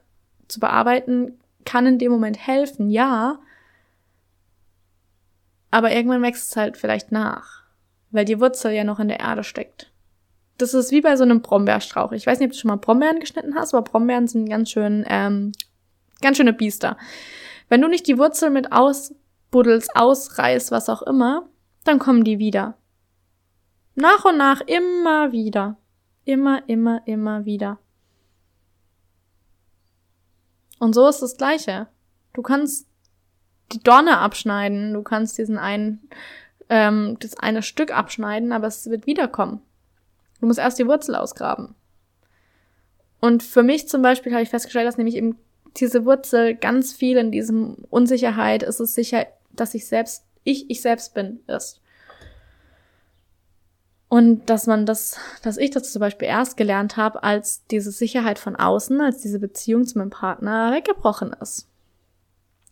zu 0.50 0.60
bearbeiten, 0.60 1.40
kann 1.66 1.86
in 1.86 2.00
dem 2.00 2.12
Moment 2.12 2.46
helfen, 2.46 2.90
ja. 2.90 3.40
Aber 5.72 5.92
irgendwann 5.92 6.24
wächst 6.24 6.52
es 6.52 6.58
halt 6.58 6.78
vielleicht 6.78 7.12
nach, 7.12 7.64
weil 8.12 8.26
die 8.26 8.40
Wurzel 8.40 8.72
ja 8.72 8.84
noch 8.84 9.00
in 9.00 9.08
der 9.08 9.20
Erde 9.20 9.44
steckt. 9.44 9.92
Das 10.58 10.74
ist 10.74 10.92
wie 10.92 11.02
bei 11.02 11.16
so 11.16 11.24
einem 11.24 11.42
Brombeerstrauch. 11.42 12.12
Ich 12.12 12.28
weiß 12.28 12.40
nicht, 12.40 12.48
ob 12.48 12.52
du 12.52 12.58
schon 12.58 12.70
mal 12.70 12.78
Brombeeren 12.78 13.20
geschnitten 13.20 13.56
hast, 13.56 13.74
aber 13.74 13.84
Brombeeren 13.84 14.28
sind 14.28 14.50
ganz 14.50 14.72
schön, 14.72 15.06
ähm, 15.08 15.54
ganz 16.22 16.38
schöne 16.38 16.54
Biester. 16.54 16.98
Wenn 17.70 17.82
du 17.82 17.88
nicht 17.88 18.08
die 18.08 18.18
Wurzel 18.18 18.50
mit 18.50 18.72
ausbuddelst, 18.74 19.96
ausreißt, 19.96 20.72
was 20.72 20.90
auch 20.90 21.04
immer, 21.04 21.48
dann 21.86 22.00
kommen 22.00 22.24
die 22.24 22.40
wieder. 22.40 22.76
Nach 23.96 24.26
und 24.26 24.38
nach 24.38 24.62
immer 24.62 25.32
wieder. 25.32 25.78
Immer, 26.26 26.68
immer, 26.68 27.02
immer 27.06 27.46
wieder. 27.46 27.80
Und 30.80 30.94
so 30.94 31.08
ist 31.08 31.22
das 31.22 31.38
Gleiche. 31.38 31.88
Du 32.34 32.42
kannst 32.42 32.88
die 33.72 33.84
Donne 33.84 34.18
abschneiden, 34.18 34.94
du 34.94 35.04
kannst 35.04 35.38
diesen 35.38 35.58
einen, 35.58 36.10
ähm, 36.70 37.18
das 37.20 37.38
eine 37.38 37.62
Stück 37.62 37.96
abschneiden, 37.96 38.52
aber 38.52 38.68
es 38.68 38.90
wird 38.90 39.06
wiederkommen. 39.06 39.62
Du 40.40 40.48
musst 40.48 40.60
erst 40.60 40.80
die 40.80 40.88
Wurzel 40.88 41.16
ausgraben. 41.16 41.76
Und 43.20 43.44
für 43.44 43.64
mich 43.64 43.88
zum 43.88 44.02
Beispiel 44.02 44.32
habe 44.32 44.44
ich 44.44 44.50
festgestellt, 44.50 44.88
dass 44.88 44.98
nämlich 44.98 45.16
eben 45.16 45.38
diese 45.78 46.06
Wurzel 46.06 46.56
ganz 46.56 46.94
viel 46.94 47.18
in 47.18 47.32
diesem 47.32 47.76
Unsicherheit 47.90 48.64
ist 48.64 48.80
es 48.80 48.96
sicher, 48.96 49.28
dass 49.52 49.74
ich 49.74 49.88
selbst, 49.88 50.24
ich, 50.44 50.70
ich 50.70 50.82
selbst 50.82 51.14
bin, 51.14 51.42
ist. 51.48 51.79
Und 54.10 54.50
dass 54.50 54.66
man 54.66 54.88
das, 54.88 55.18
dass 55.44 55.58
ich 55.58 55.70
das 55.70 55.94
zum 55.94 56.00
Beispiel 56.00 56.28
erst 56.28 56.58
gelernt 56.58 56.98
habe, 56.98 57.24
als 57.24 57.66
diese 57.68 57.92
Sicherheit 57.92 58.40
von 58.40 58.56
außen, 58.56 59.00
als 59.02 59.22
diese 59.22 59.38
Beziehung 59.40 59.86
zu 59.86 60.00
meinem 60.00 60.10
Partner 60.10 60.72
weggebrochen 60.74 61.32
ist. 61.40 61.68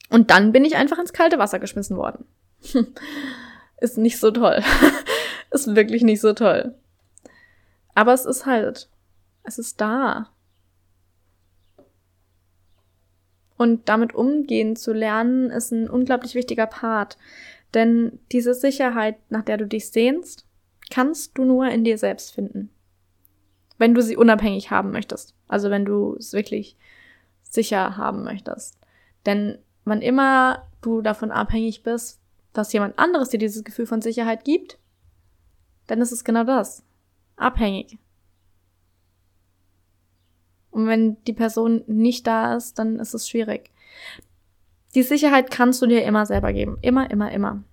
Und 0.10 0.32
dann 0.32 0.52
bin 0.52 0.66
ich 0.66 0.76
einfach 0.76 0.98
ins 0.98 1.14
kalte 1.14 1.38
Wasser 1.38 1.60
geschmissen 1.60 1.96
worden. 1.96 2.26
ist 3.82 4.00
nicht 4.00 4.20
so 4.20 4.32
toll. 4.32 4.64
ist 5.52 5.76
wirklich 5.76 6.02
nicht 6.02 6.22
so 6.22 6.34
toll. 6.34 6.74
Aber 7.94 8.14
es 8.14 8.26
ist 8.26 8.48
halt, 8.48 8.90
es 9.44 9.60
ist 9.60 9.80
da. 9.80 10.30
Und 13.58 13.90
damit 13.90 14.16
umgehen 14.16 14.76
zu 14.76 14.92
lernen, 14.92 15.52
ist 15.52 15.72
ein 15.72 15.88
unglaublich 15.88 16.34
wichtiger 16.34 16.68
Part. 16.68 17.18
Denn 17.76 18.20
diese 18.32 18.56
Sicherheit, 18.56 19.18
nach 19.30 19.44
der 19.44 19.58
du 19.58 19.68
dich 19.68 19.90
sehnst, 19.92 20.47
kannst 20.90 21.38
du 21.38 21.44
nur 21.44 21.68
in 21.70 21.84
dir 21.84 21.98
selbst 21.98 22.34
finden. 22.34 22.70
Wenn 23.78 23.94
du 23.94 24.02
sie 24.02 24.18
unabhängig 24.18 24.72
haben 24.72 24.92
möchtest. 24.92 25.36
Also 25.48 25.70
wenn 25.70 25.86
du 25.86 26.16
es 26.16 26.34
wirklich 26.34 26.78
sicher 27.44 27.98
haben 27.98 28.24
möchtest. 28.24 28.78
Denn 29.26 29.58
wann 29.86 30.02
immer 30.02 30.68
du 30.82 31.02
davon 31.02 31.32
abhängig 31.32 31.84
bist, 31.84 32.20
dass 32.54 32.74
jemand 32.74 32.98
anderes 32.98 33.30
dir 33.30 33.38
dieses 33.38 33.64
Gefühl 33.64 33.86
von 33.86 34.02
Sicherheit 34.02 34.44
gibt, 34.44 34.80
dann 35.86 36.02
ist 36.02 36.12
es 36.12 36.24
genau 36.24 36.44
das. 36.44 36.84
Abhängig. 37.36 37.98
Und 40.72 40.88
wenn 40.88 41.24
die 41.24 41.34
Person 41.34 41.84
nicht 41.88 42.28
da 42.28 42.56
ist, 42.56 42.78
dann 42.80 43.00
ist 43.00 43.14
es 43.14 43.30
schwierig. 43.30 43.72
Die 44.96 45.04
Sicherheit 45.04 45.52
kannst 45.52 45.82
du 45.82 45.88
dir 45.88 46.04
immer 46.04 46.26
selber 46.26 46.54
geben. 46.54 46.78
Immer, 46.82 47.10
immer, 47.10 47.32
immer. 47.32 47.64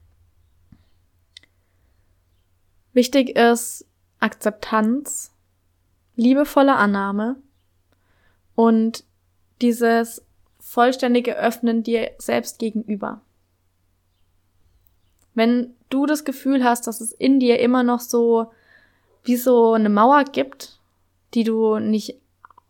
Wichtig 2.94 3.36
ist 3.36 3.84
Akzeptanz, 4.20 5.32
liebevolle 6.14 6.76
Annahme 6.76 7.36
und 8.54 9.04
dieses 9.60 10.24
vollständige 10.60 11.36
Öffnen 11.36 11.82
dir 11.82 12.12
selbst 12.18 12.60
gegenüber. 12.60 13.20
Wenn 15.34 15.74
du 15.90 16.06
das 16.06 16.24
Gefühl 16.24 16.62
hast, 16.62 16.86
dass 16.86 17.00
es 17.00 17.10
in 17.10 17.40
dir 17.40 17.58
immer 17.58 17.82
noch 17.82 17.98
so 17.98 18.52
wie 19.24 19.36
so 19.36 19.72
eine 19.72 19.88
Mauer 19.88 20.22
gibt, 20.22 20.78
die 21.34 21.42
du 21.42 21.80
nicht 21.80 22.20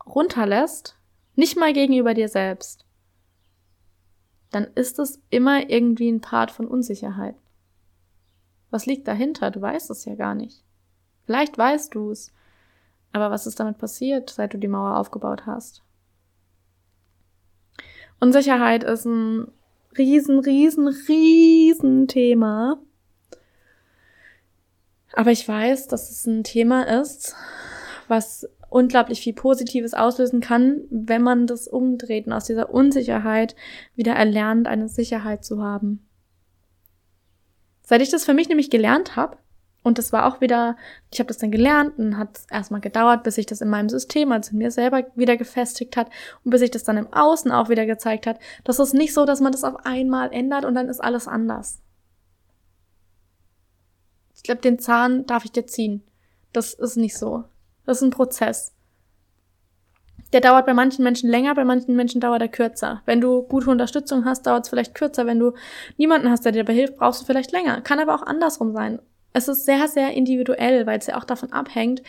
runterlässt, 0.06 0.96
nicht 1.36 1.58
mal 1.58 1.74
gegenüber 1.74 2.14
dir 2.14 2.28
selbst, 2.28 2.86
dann 4.50 4.68
ist 4.74 4.98
es 4.98 5.20
immer 5.28 5.68
irgendwie 5.68 6.08
ein 6.08 6.22
Part 6.22 6.50
von 6.50 6.66
Unsicherheit. 6.66 7.34
Was 8.74 8.86
liegt 8.86 9.06
dahinter? 9.06 9.52
Du 9.52 9.62
weißt 9.62 9.88
es 9.90 10.04
ja 10.04 10.16
gar 10.16 10.34
nicht. 10.34 10.64
Vielleicht 11.26 11.56
weißt 11.56 11.94
du 11.94 12.10
es, 12.10 12.32
aber 13.12 13.30
was 13.30 13.46
ist 13.46 13.60
damit 13.60 13.78
passiert, 13.78 14.30
seit 14.30 14.52
du 14.52 14.58
die 14.58 14.66
Mauer 14.66 14.96
aufgebaut 14.96 15.46
hast? 15.46 15.84
Unsicherheit 18.18 18.82
ist 18.82 19.04
ein 19.04 19.46
riesen, 19.96 20.40
riesen, 20.40 20.88
riesen 20.88 22.08
Thema. 22.08 22.80
Aber 25.12 25.30
ich 25.30 25.46
weiß, 25.46 25.86
dass 25.86 26.10
es 26.10 26.26
ein 26.26 26.42
Thema 26.42 26.82
ist, 27.00 27.36
was 28.08 28.48
unglaublich 28.70 29.20
viel 29.20 29.34
Positives 29.34 29.94
auslösen 29.94 30.40
kann, 30.40 30.80
wenn 30.90 31.22
man 31.22 31.46
das 31.46 31.68
umdreht 31.68 32.26
und 32.26 32.32
aus 32.32 32.46
dieser 32.46 32.70
Unsicherheit 32.70 33.54
wieder 33.94 34.14
erlernt, 34.14 34.66
eine 34.66 34.88
Sicherheit 34.88 35.44
zu 35.44 35.62
haben. 35.62 36.04
Seit 37.84 38.00
ich 38.00 38.10
das 38.10 38.24
für 38.24 38.34
mich 38.34 38.48
nämlich 38.48 38.70
gelernt 38.70 39.14
habe, 39.14 39.36
und 39.84 39.98
das 39.98 40.14
war 40.14 40.26
auch 40.26 40.40
wieder, 40.40 40.76
ich 41.12 41.20
habe 41.20 41.28
das 41.28 41.36
dann 41.36 41.50
gelernt 41.50 41.98
und 41.98 42.16
hat 42.16 42.38
es 42.38 42.46
erstmal 42.50 42.80
gedauert, 42.80 43.22
bis 43.22 43.34
sich 43.34 43.44
das 43.44 43.60
in 43.60 43.68
meinem 43.68 43.90
System, 43.90 44.32
also 44.32 44.52
in 44.52 44.58
mir 44.58 44.70
selber 44.70 45.04
wieder 45.14 45.36
gefestigt 45.36 45.98
hat 45.98 46.08
und 46.42 46.50
bis 46.50 46.60
sich 46.60 46.70
das 46.70 46.84
dann 46.84 46.96
im 46.96 47.12
Außen 47.12 47.52
auch 47.52 47.68
wieder 47.68 47.84
gezeigt 47.84 48.26
hat. 48.26 48.40
Das 48.64 48.78
ist 48.78 48.94
nicht 48.94 49.12
so, 49.12 49.26
dass 49.26 49.40
man 49.40 49.52
das 49.52 49.62
auf 49.62 49.84
einmal 49.84 50.32
ändert 50.32 50.64
und 50.64 50.74
dann 50.74 50.88
ist 50.88 51.00
alles 51.00 51.28
anders. 51.28 51.82
Ich 54.34 54.42
glaube, 54.42 54.62
den 54.62 54.78
Zahn 54.78 55.26
darf 55.26 55.44
ich 55.44 55.52
dir 55.52 55.66
ziehen. 55.66 56.02
Das 56.54 56.72
ist 56.72 56.96
nicht 56.96 57.16
so. 57.16 57.44
Das 57.84 57.98
ist 57.98 58.02
ein 58.04 58.10
Prozess. 58.10 58.73
Der 60.32 60.40
dauert 60.40 60.66
bei 60.66 60.74
manchen 60.74 61.04
Menschen 61.04 61.30
länger, 61.30 61.54
bei 61.54 61.64
manchen 61.64 61.94
Menschen 61.94 62.20
dauert 62.20 62.42
er 62.42 62.48
kürzer. 62.48 63.02
Wenn 63.06 63.20
du 63.20 63.42
gute 63.42 63.70
Unterstützung 63.70 64.24
hast, 64.24 64.46
dauert 64.46 64.64
es 64.64 64.68
vielleicht 64.68 64.94
kürzer. 64.94 65.26
Wenn 65.26 65.38
du 65.38 65.52
niemanden 65.96 66.28
hast, 66.28 66.44
der 66.44 66.52
dir 66.52 66.64
dabei 66.64 66.74
hilft, 66.74 66.96
brauchst 66.96 67.22
du 67.22 67.26
vielleicht 67.26 67.52
länger. 67.52 67.80
Kann 67.82 68.00
aber 68.00 68.14
auch 68.14 68.22
andersrum 68.22 68.72
sein. 68.72 68.98
Es 69.32 69.48
ist 69.48 69.64
sehr, 69.64 69.86
sehr 69.88 70.12
individuell, 70.12 70.86
weil 70.86 70.98
es 70.98 71.06
ja 71.06 71.16
auch 71.16 71.24
davon 71.24 71.52
abhängt, 71.52 72.02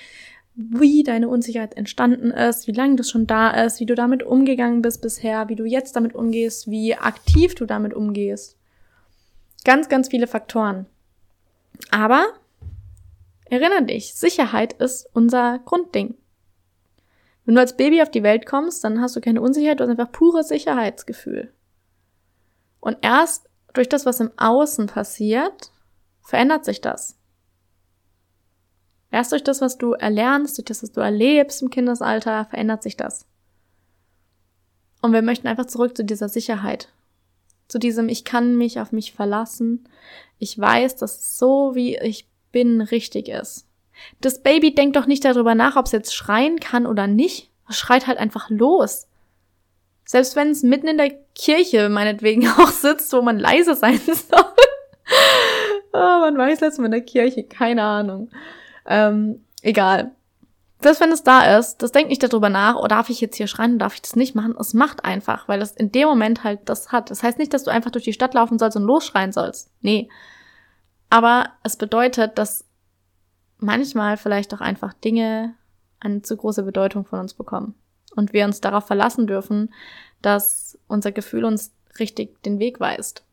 wie 0.56 1.04
deine 1.04 1.28
Unsicherheit 1.28 1.76
entstanden 1.76 2.32
ist, 2.32 2.68
wie 2.68 2.72
lange 2.72 2.96
das 2.96 3.10
schon 3.10 3.28
da 3.28 3.50
ist, 3.50 3.80
wie 3.80 3.86
du 3.86 3.94
damit 3.94 4.24
umgegangen 4.24 4.82
bist 4.82 5.02
bisher, 5.02 5.50
wie 5.50 5.56
du 5.56 5.66
jetzt 5.66 5.96
damit 5.96 6.16
umgehst, 6.16 6.70
wie 6.70 6.96
aktiv 6.96 7.56
du 7.56 7.66
damit 7.66 7.94
umgehst. 7.94 8.58
Ganz, 9.66 9.90
ganz 9.90 10.08
viele 10.10 10.28
Faktoren. 10.28 10.86
Aber 11.92 12.26
erinnere 13.50 13.84
dich, 13.84 14.14
Sicherheit 14.14 14.74
ist 14.74 15.10
unser 15.14 15.60
Grundding. 15.66 16.16
Wenn 17.46 17.56
du 17.56 17.62
als 17.62 17.78
Baby 17.78 18.02
auf 18.02 18.10
die 18.10 18.24
Welt 18.24 18.46
kommst, 18.46 18.84
dann 18.84 19.02
hast 19.02 19.16
du 19.16 19.22
keine 19.22 19.42
Unsicherheit, 19.42 19.80
du 19.80 19.84
hast 19.84 19.92
einfach 19.92 20.12
pures 20.12 20.48
Sicherheitsgefühl. 20.48 21.54
Und 22.80 22.98
erst 23.02 23.50
durch 23.74 23.90
das, 23.90 24.06
was 24.06 24.20
im 24.20 24.32
Außen 24.38 24.88
passiert, 24.88 25.72
verändert 26.22 26.66
sich 26.66 26.82
das. 26.82 27.18
Erst 29.12 29.32
durch 29.32 29.44
das, 29.44 29.62
was 29.62 29.78
du 29.78 29.94
erlernst, 29.94 30.58
durch 30.58 30.66
das, 30.66 30.84
was 30.84 30.92
du 30.92 31.02
erlebst 31.02 31.62
im 31.62 31.70
Kindesalter, 31.70 32.46
verändert 32.46 32.84
sich 32.84 32.98
das. 32.98 33.26
Und 35.02 35.14
wir 35.14 35.22
möchten 35.22 35.48
einfach 35.48 35.68
zurück 35.68 35.96
zu 35.96 36.04
dieser 36.04 36.30
Sicherheit. 36.30 36.90
Zu 37.68 37.80
diesem, 37.80 38.10
ich 38.10 38.26
kann 38.26 38.58
mich 38.58 38.80
auf 38.80 38.92
mich 38.92 39.14
verlassen. 39.14 39.88
Ich 40.40 40.58
weiß, 40.58 40.96
dass 40.96 41.38
so 41.38 41.76
wie 41.76 41.98
ich 41.98 42.28
bin 42.52 42.82
richtig 42.82 43.28
ist. 43.30 43.68
Das 44.22 44.42
Baby 44.42 44.74
denkt 44.74 44.96
doch 44.96 45.06
nicht 45.06 45.26
darüber 45.26 45.56
nach, 45.56 45.76
ob 45.76 45.86
es 45.86 45.92
jetzt 45.92 46.16
schreien 46.16 46.60
kann 46.60 46.86
oder 46.86 47.08
nicht. 47.08 47.50
Es 47.70 47.78
schreit 47.78 48.08
halt 48.08 48.18
einfach 48.18 48.50
los. 48.50 49.08
Selbst 50.06 50.36
wenn 50.36 50.52
es 50.52 50.64
mitten 50.64 50.88
in 50.88 50.98
der 50.98 51.12
Kirche 51.34 51.90
meinetwegen 51.90 52.48
auch 52.58 52.70
sitzt, 52.70 53.12
wo 53.14 53.22
man 53.22 53.40
leise 53.40 53.76
sein 53.76 54.00
soll. 54.06 54.46
oh, 55.94 55.98
man 55.98 56.38
weiß 56.38 56.62
Mal 56.62 56.86
in 56.86 56.92
der 56.92 57.02
Kirche, 57.02 57.44
keine 57.44 57.84
Ahnung. 57.84 58.30
Ähm, 58.86 59.44
egal. 59.62 60.12
Selbst 60.82 61.02
wenn 61.02 61.12
es 61.12 61.24
da 61.24 61.58
ist, 61.58 61.78
das 61.78 61.92
denkt 61.92 62.10
nicht 62.10 62.22
darüber 62.22 62.50
nach, 62.50 62.76
oh, 62.76 62.88
darf 62.88 63.10
ich 63.10 63.20
jetzt 63.22 63.38
hier 63.38 63.48
schreien, 63.48 63.80
darf 63.80 63.96
ich 63.96 64.02
das 64.04 64.16
nicht 64.16 64.36
machen? 64.36 64.56
Es 64.60 64.74
macht 64.74 65.04
einfach, 65.04 65.48
weil 65.48 65.62
es 65.62 65.72
in 65.72 65.92
dem 65.92 66.08
Moment 66.08 66.44
halt 66.44 66.60
das 66.66 66.92
hat. 66.92 67.10
Das 67.10 67.24
heißt 67.24 67.40
nicht, 67.40 67.54
dass 67.54 67.64
du 67.64 67.72
einfach 67.72 67.92
durch 67.92 68.04
die 68.04 68.14
Stadt 68.14 68.34
laufen 68.34 68.60
sollst 68.60 68.78
und 68.78 68.84
losschreien 68.84 69.32
sollst. 69.32 69.72
Nee. 69.82 70.10
Aber 71.10 71.50
es 71.64 71.78
bedeutet, 71.78 72.38
dass 72.38 72.66
manchmal 73.66 74.18
vielleicht 74.18 74.54
auch 74.54 74.62
einfach 74.62 74.94
Dinge 74.94 75.56
eine 76.00 76.22
zu 76.22 76.38
große 76.38 76.64
Bedeutung 76.64 77.06
von 77.06 77.20
uns 77.20 77.34
bekommen. 77.34 77.76
Und 78.16 78.32
wir 78.32 78.46
uns 78.46 78.62
darauf 78.62 78.86
verlassen 78.88 79.28
dürfen, 79.28 79.74
dass 80.22 80.78
unser 80.88 81.12
Gefühl 81.12 81.44
uns 81.44 81.74
richtig 82.00 82.42
den 82.44 82.60
Weg 82.60 82.80
weist. 82.80 83.26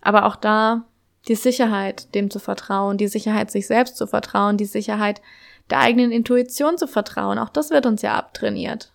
Aber 0.00 0.24
auch 0.24 0.36
da 0.36 0.84
die 1.28 1.34
Sicherheit, 1.34 2.14
dem 2.14 2.30
zu 2.30 2.38
vertrauen, 2.38 2.96
die 2.96 3.08
Sicherheit, 3.08 3.50
sich 3.50 3.66
selbst 3.66 3.96
zu 3.96 4.06
vertrauen, 4.06 4.56
die 4.56 4.64
Sicherheit, 4.64 5.20
der 5.68 5.80
eigenen 5.80 6.12
Intuition 6.12 6.78
zu 6.78 6.86
vertrauen, 6.86 7.38
auch 7.38 7.48
das 7.48 7.70
wird 7.70 7.86
uns 7.86 8.02
ja 8.02 8.14
abtrainiert. 8.14 8.92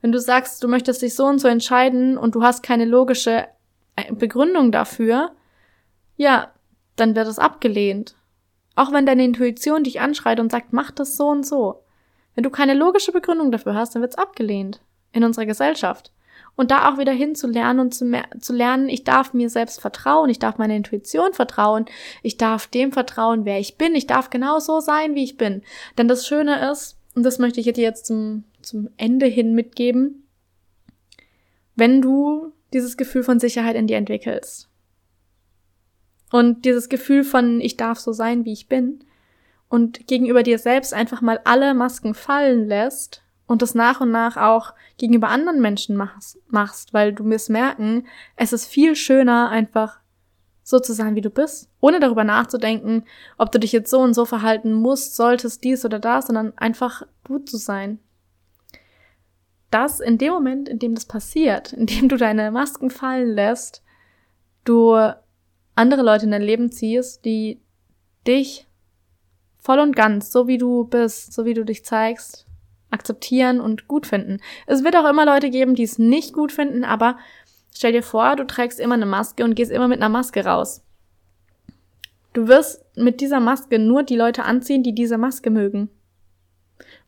Wenn 0.00 0.12
du 0.12 0.20
sagst, 0.20 0.62
du 0.62 0.68
möchtest 0.68 1.02
dich 1.02 1.14
so 1.14 1.26
und 1.26 1.38
so 1.40 1.48
entscheiden 1.48 2.18
und 2.18 2.34
du 2.34 2.42
hast 2.42 2.62
keine 2.62 2.84
logische 2.84 3.46
äh, 3.96 4.12
Begründung 4.12 4.72
dafür, 4.72 5.32
ja, 6.16 6.52
dann 6.96 7.14
wird 7.14 7.28
es 7.28 7.38
abgelehnt. 7.38 8.16
Auch 8.78 8.92
wenn 8.92 9.06
deine 9.06 9.24
Intuition 9.24 9.82
dich 9.82 10.00
anschreit 10.00 10.38
und 10.38 10.52
sagt, 10.52 10.72
mach 10.72 10.92
das 10.92 11.16
so 11.16 11.26
und 11.26 11.44
so. 11.44 11.82
Wenn 12.36 12.44
du 12.44 12.50
keine 12.50 12.74
logische 12.74 13.10
Begründung 13.10 13.50
dafür 13.50 13.74
hast, 13.74 13.92
dann 13.92 14.02
wird's 14.02 14.14
abgelehnt 14.14 14.80
in 15.10 15.24
unserer 15.24 15.46
Gesellschaft. 15.46 16.12
Und 16.54 16.70
da 16.70 16.88
auch 16.88 16.96
wieder 16.96 17.10
hinzulernen 17.10 17.80
und 17.80 17.92
zu, 17.92 18.08
zu 18.38 18.52
lernen, 18.52 18.88
ich 18.88 19.02
darf 19.02 19.34
mir 19.34 19.50
selbst 19.50 19.80
vertrauen, 19.80 20.30
ich 20.30 20.38
darf 20.38 20.58
meiner 20.58 20.76
Intuition 20.76 21.32
vertrauen, 21.32 21.86
ich 22.22 22.36
darf 22.36 22.68
dem 22.68 22.92
vertrauen, 22.92 23.44
wer 23.44 23.58
ich 23.58 23.78
bin, 23.78 23.96
ich 23.96 24.06
darf 24.06 24.30
genau 24.30 24.60
so 24.60 24.78
sein, 24.78 25.16
wie 25.16 25.24
ich 25.24 25.36
bin. 25.36 25.62
Denn 25.98 26.06
das 26.06 26.24
Schöne 26.24 26.70
ist, 26.70 27.00
und 27.16 27.24
das 27.24 27.40
möchte 27.40 27.58
ich 27.58 27.72
dir 27.72 27.82
jetzt 27.82 28.06
zum, 28.06 28.44
zum 28.62 28.90
Ende 28.96 29.26
hin 29.26 29.56
mitgeben, 29.56 30.28
wenn 31.74 32.00
du 32.00 32.52
dieses 32.72 32.96
Gefühl 32.96 33.24
von 33.24 33.40
Sicherheit 33.40 33.74
in 33.74 33.88
dir 33.88 33.96
entwickelst 33.96 34.67
und 36.30 36.64
dieses 36.64 36.88
Gefühl 36.88 37.24
von 37.24 37.60
ich 37.60 37.76
darf 37.76 37.98
so 37.98 38.12
sein, 38.12 38.44
wie 38.44 38.52
ich 38.52 38.68
bin 38.68 39.04
und 39.68 40.06
gegenüber 40.06 40.42
dir 40.42 40.58
selbst 40.58 40.94
einfach 40.94 41.20
mal 41.20 41.40
alle 41.44 41.74
Masken 41.74 42.14
fallen 42.14 42.66
lässt 42.66 43.22
und 43.46 43.62
das 43.62 43.74
nach 43.74 44.00
und 44.00 44.10
nach 44.10 44.36
auch 44.36 44.74
gegenüber 44.98 45.28
anderen 45.28 45.60
Menschen 45.60 45.96
machst, 45.96 46.38
machst, 46.48 46.92
weil 46.92 47.12
du 47.12 47.24
wirst 47.24 47.50
merken, 47.50 48.06
es 48.36 48.52
ist 48.52 48.66
viel 48.66 48.94
schöner, 48.94 49.48
einfach 49.48 50.00
so 50.62 50.78
zu 50.78 50.92
sein, 50.92 51.14
wie 51.14 51.22
du 51.22 51.30
bist, 51.30 51.70
ohne 51.80 51.98
darüber 51.98 52.24
nachzudenken, 52.24 53.04
ob 53.38 53.50
du 53.50 53.58
dich 53.58 53.72
jetzt 53.72 53.90
so 53.90 54.00
und 54.00 54.12
so 54.12 54.26
verhalten 54.26 54.74
musst, 54.74 55.16
solltest, 55.16 55.64
dies 55.64 55.84
oder 55.86 55.98
das, 55.98 56.26
sondern 56.26 56.52
einfach 56.58 57.04
gut 57.26 57.48
zu 57.48 57.56
sein. 57.56 58.00
Das 59.70 60.00
in 60.00 60.18
dem 60.18 60.32
Moment, 60.32 60.68
in 60.68 60.78
dem 60.78 60.94
das 60.94 61.06
passiert, 61.06 61.72
in 61.72 61.86
dem 61.86 62.10
du 62.10 62.16
deine 62.16 62.50
Masken 62.50 62.90
fallen 62.90 63.34
lässt, 63.34 63.82
du 64.64 64.94
andere 65.78 66.02
Leute 66.02 66.24
in 66.24 66.32
dein 66.32 66.42
Leben 66.42 66.72
ziehst, 66.72 67.24
die 67.24 67.60
dich 68.26 68.66
voll 69.58 69.78
und 69.78 69.94
ganz, 69.94 70.32
so 70.32 70.48
wie 70.48 70.58
du 70.58 70.84
bist, 70.84 71.32
so 71.32 71.44
wie 71.44 71.54
du 71.54 71.64
dich 71.64 71.84
zeigst, 71.84 72.46
akzeptieren 72.90 73.60
und 73.60 73.86
gut 73.86 74.06
finden. 74.06 74.38
Es 74.66 74.82
wird 74.82 74.96
auch 74.96 75.08
immer 75.08 75.24
Leute 75.24 75.50
geben, 75.50 75.74
die 75.74 75.84
es 75.84 75.98
nicht 75.98 76.32
gut 76.32 76.52
finden, 76.52 76.84
aber 76.84 77.16
stell 77.74 77.92
dir 77.92 78.02
vor, 78.02 78.34
du 78.34 78.44
trägst 78.44 78.80
immer 78.80 78.94
eine 78.94 79.06
Maske 79.06 79.44
und 79.44 79.54
gehst 79.54 79.70
immer 79.70 79.88
mit 79.88 79.98
einer 79.98 80.08
Maske 80.08 80.44
raus. 80.44 80.82
Du 82.32 82.48
wirst 82.48 82.84
mit 82.96 83.20
dieser 83.20 83.40
Maske 83.40 83.78
nur 83.78 84.02
die 84.02 84.16
Leute 84.16 84.44
anziehen, 84.44 84.82
die 84.82 84.94
diese 84.94 85.16
Maske 85.16 85.50
mögen. 85.50 85.90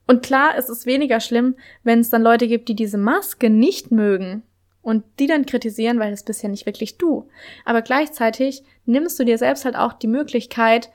Und 0.06 0.22
klar, 0.22 0.52
es 0.56 0.68
ist 0.68 0.86
weniger 0.86 1.20
schlimm, 1.20 1.56
wenn 1.82 2.00
es 2.00 2.10
dann 2.10 2.22
Leute 2.22 2.46
gibt, 2.46 2.68
die 2.68 2.74
diese 2.74 2.98
Maske 2.98 3.50
nicht 3.50 3.90
mögen 3.90 4.42
und 4.82 5.04
die 5.18 5.26
dann 5.26 5.46
kritisieren, 5.46 5.98
weil 5.98 6.10
das 6.10 6.24
bist 6.24 6.42
ja 6.42 6.48
nicht 6.48 6.66
wirklich 6.66 6.98
du. 6.98 7.28
Aber 7.64 7.82
gleichzeitig 7.82 8.62
nimmst 8.86 9.18
du 9.18 9.24
dir 9.24 9.38
selbst 9.38 9.64
halt 9.64 9.76
auch 9.76 9.92
die 9.92 10.06
Möglichkeit, 10.06 10.90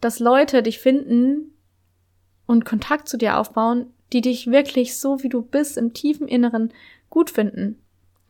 dass 0.00 0.18
Leute 0.18 0.62
dich 0.62 0.78
finden 0.78 1.52
und 2.46 2.64
Kontakt 2.64 3.08
zu 3.08 3.16
dir 3.16 3.38
aufbauen, 3.38 3.86
die 4.12 4.20
dich 4.20 4.50
wirklich 4.50 4.98
so 4.98 5.22
wie 5.22 5.28
du 5.28 5.42
bist 5.42 5.78
im 5.78 5.92
tiefen 5.92 6.28
Inneren 6.28 6.72
gut 7.08 7.30
finden, 7.30 7.80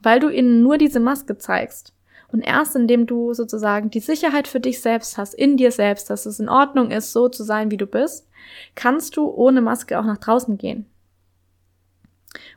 weil 0.03 0.21
du 0.21 0.29
ihnen 0.29 0.63
nur 0.63 0.79
diese 0.79 1.01
Maske 1.01 1.39
zeigst. 1.39 1.95
Und 2.33 2.43
erst 2.43 2.77
indem 2.77 3.07
du 3.07 3.35
sozusagen 3.35 3.91
die 3.91 4.01
Sicherheit 4.01 4.47
für 4.47 4.61
dich 4.61 4.81
selbst 4.81 5.19
hast, 5.19 5.35
in 5.35 5.57
dir 5.57 5.73
selbst, 5.73 6.11
dass 6.11 6.27
es 6.27 6.39
in 6.39 6.49
Ordnung 6.49 6.93
ist, 6.93 7.13
so 7.13 7.29
zu 7.29 7.43
sein, 7.43 7.73
wie 7.73 7.77
du 7.77 7.87
bist, 7.87 8.29
kannst 8.77 9.17
du 9.17 9.27
ohne 9.29 9.61
Maske 9.61 9.99
auch 9.99 10.05
nach 10.05 10.19
draußen 10.19 10.57
gehen. 10.57 10.87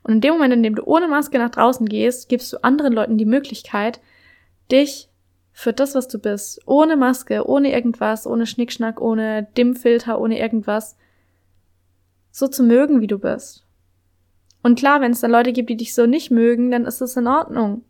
Und 0.04 0.14
in 0.14 0.22
dem 0.22 0.34
Moment, 0.34 0.54
in 0.54 0.64
dem 0.64 0.76
du 0.76 0.84
ohne 0.84 1.08
Maske 1.08 1.38
nach 1.38 1.50
draußen 1.50 1.88
gehst, 1.88 2.30
gibst 2.30 2.54
du 2.54 2.64
anderen 2.64 2.94
Leuten 2.94 3.18
die 3.18 3.26
Möglichkeit, 3.26 4.00
dich 4.72 5.10
für 5.52 5.74
das, 5.74 5.96
was 5.96 6.08
du 6.08 6.20
bist, 6.20 6.62
ohne 6.66 6.96
Maske, 6.96 7.48
ohne 7.48 7.72
irgendwas, 7.72 8.26
ohne 8.28 8.46
Schnickschnack, 8.46 9.00
ohne 9.02 9.48
Dimmfilter, 9.58 10.20
ohne 10.20 10.40
irgendwas, 10.40 10.98
so 12.32 12.48
zu 12.48 12.64
mögen, 12.64 13.02
wie 13.02 13.08
du 13.08 13.20
bist. 13.20 13.66
Und 14.64 14.80
klar, 14.80 15.02
wenn 15.02 15.12
es 15.12 15.22
dann 15.22 15.32
Leute 15.32 15.54
gibt, 15.54 15.70
die 15.70 15.78
dich 15.78 15.94
so 15.94 16.06
nicht 16.06 16.32
mögen, 16.32 16.72
dann 16.72 16.86
ist 16.86 17.02
es 17.02 17.16
in 17.16 17.28
Ordnung. 17.28 17.84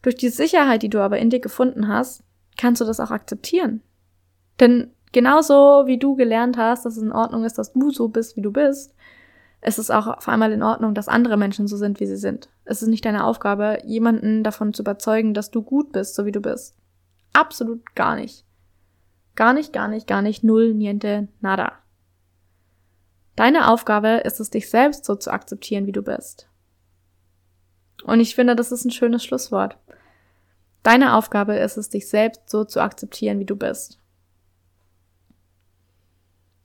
Durch 0.00 0.14
die 0.14 0.28
Sicherheit, 0.28 0.82
die 0.82 0.88
du 0.88 1.00
aber 1.00 1.18
in 1.18 1.30
dir 1.30 1.40
gefunden 1.40 1.88
hast, 1.88 2.22
kannst 2.56 2.80
du 2.80 2.84
das 2.84 3.00
auch 3.00 3.10
akzeptieren. 3.10 3.82
Denn 4.60 4.92
genauso 5.12 5.86
wie 5.86 5.98
du 5.98 6.14
gelernt 6.14 6.56
hast, 6.56 6.86
dass 6.86 6.96
es 6.96 7.02
in 7.02 7.12
Ordnung 7.12 7.44
ist, 7.44 7.58
dass 7.58 7.72
du 7.72 7.90
so 7.90 8.08
bist, 8.08 8.36
wie 8.36 8.42
du 8.42 8.52
bist, 8.52 8.93
ist 9.64 9.78
es 9.78 9.90
auch 9.90 10.06
auf 10.06 10.28
einmal 10.28 10.52
in 10.52 10.62
Ordnung, 10.62 10.94
dass 10.94 11.08
andere 11.08 11.38
Menschen 11.38 11.66
so 11.66 11.76
sind, 11.78 11.98
wie 11.98 12.06
sie 12.06 12.18
sind. 12.18 12.50
Es 12.64 12.82
ist 12.82 12.88
nicht 12.88 13.04
deine 13.04 13.24
Aufgabe, 13.24 13.78
jemanden 13.84 14.44
davon 14.44 14.74
zu 14.74 14.82
überzeugen, 14.82 15.32
dass 15.32 15.50
du 15.50 15.62
gut 15.62 15.90
bist, 15.90 16.14
so 16.14 16.26
wie 16.26 16.32
du 16.32 16.40
bist. 16.40 16.76
Absolut 17.32 17.94
gar 17.94 18.14
nicht. 18.14 18.44
Gar 19.34 19.54
nicht, 19.54 19.72
gar 19.72 19.88
nicht, 19.88 20.06
gar 20.06 20.20
nicht, 20.20 20.44
null, 20.44 20.74
niente, 20.74 21.28
nada. 21.40 21.72
Deine 23.36 23.68
Aufgabe 23.68 24.20
ist 24.24 24.38
es, 24.38 24.50
dich 24.50 24.68
selbst 24.68 25.06
so 25.06 25.16
zu 25.16 25.32
akzeptieren, 25.32 25.86
wie 25.86 25.92
du 25.92 26.02
bist. 26.02 26.48
Und 28.04 28.20
ich 28.20 28.34
finde, 28.34 28.54
das 28.54 28.70
ist 28.70 28.84
ein 28.84 28.90
schönes 28.90 29.24
Schlusswort. 29.24 29.78
Deine 30.82 31.14
Aufgabe 31.14 31.56
ist 31.56 31.78
es, 31.78 31.88
dich 31.88 32.08
selbst 32.08 32.50
so 32.50 32.64
zu 32.64 32.80
akzeptieren, 32.80 33.38
wie 33.38 33.46
du 33.46 33.56
bist. 33.56 33.98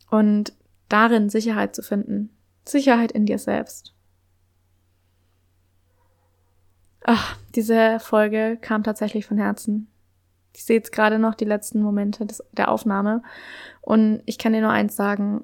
Und 0.09 0.51
darin 0.89 1.29
Sicherheit 1.29 1.73
zu 1.73 1.81
finden. 1.81 2.35
Sicherheit 2.65 3.11
in 3.11 3.25
dir 3.25 3.39
selbst. 3.39 3.93
Ach, 7.03 7.37
diese 7.55 7.99
Folge 7.99 8.57
kam 8.61 8.83
tatsächlich 8.83 9.25
von 9.25 9.37
Herzen. 9.37 9.87
Ich 10.53 10.65
sehe 10.65 10.77
jetzt 10.77 10.91
gerade 10.91 11.19
noch 11.19 11.35
die 11.35 11.45
letzten 11.45 11.81
Momente 11.81 12.25
des, 12.25 12.43
der 12.51 12.69
Aufnahme 12.69 13.23
und 13.81 14.21
ich 14.25 14.37
kann 14.37 14.53
dir 14.53 14.61
nur 14.61 14.71
eins 14.71 14.95
sagen. 14.95 15.43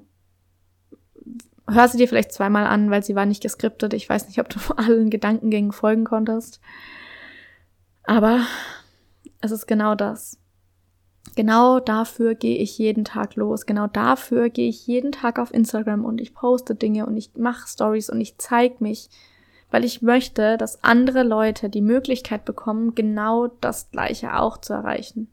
Hör 1.68 1.88
sie 1.88 1.98
dir 1.98 2.06
vielleicht 2.06 2.32
zweimal 2.32 2.66
an, 2.66 2.90
weil 2.90 3.02
sie 3.02 3.16
war 3.16 3.26
nicht 3.26 3.42
geskriptet. 3.42 3.92
Ich 3.94 4.08
weiß 4.08 4.28
nicht, 4.28 4.38
ob 4.38 4.48
du 4.48 4.60
allen 4.76 5.10
Gedankengängen 5.10 5.72
folgen 5.72 6.04
konntest. 6.04 6.60
Aber 8.04 8.46
es 9.40 9.50
ist 9.50 9.66
genau 9.66 9.94
das. 9.94 10.38
Genau 11.34 11.80
dafür 11.80 12.34
gehe 12.34 12.56
ich 12.58 12.78
jeden 12.78 13.04
Tag 13.04 13.34
los. 13.36 13.66
Genau 13.66 13.86
dafür 13.86 14.48
gehe 14.48 14.68
ich 14.68 14.86
jeden 14.86 15.12
Tag 15.12 15.38
auf 15.38 15.52
Instagram 15.52 16.04
und 16.04 16.20
ich 16.20 16.34
poste 16.34 16.74
Dinge 16.74 17.06
und 17.06 17.16
ich 17.16 17.34
mache 17.36 17.68
Stories 17.68 18.08
und 18.10 18.20
ich 18.20 18.38
zeige 18.38 18.76
mich, 18.80 19.10
weil 19.70 19.84
ich 19.84 20.02
möchte, 20.02 20.56
dass 20.56 20.82
andere 20.84 21.22
Leute 21.22 21.68
die 21.68 21.82
Möglichkeit 21.82 22.44
bekommen, 22.44 22.94
genau 22.94 23.48
das 23.48 23.90
Gleiche 23.90 24.36
auch 24.38 24.58
zu 24.58 24.72
erreichen. 24.72 25.28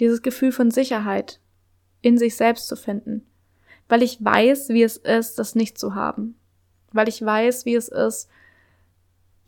Dieses 0.00 0.20
Gefühl 0.22 0.52
von 0.52 0.70
Sicherheit 0.70 1.40
in 2.02 2.18
sich 2.18 2.36
selbst 2.36 2.68
zu 2.68 2.76
finden, 2.76 3.24
weil 3.88 4.02
ich 4.02 4.22
weiß, 4.22 4.68
wie 4.70 4.82
es 4.82 4.96
ist, 4.96 5.38
das 5.38 5.54
nicht 5.54 5.78
zu 5.78 5.94
haben, 5.94 6.36
weil 6.92 7.08
ich 7.08 7.24
weiß, 7.24 7.64
wie 7.64 7.76
es 7.76 7.88
ist, 7.88 8.28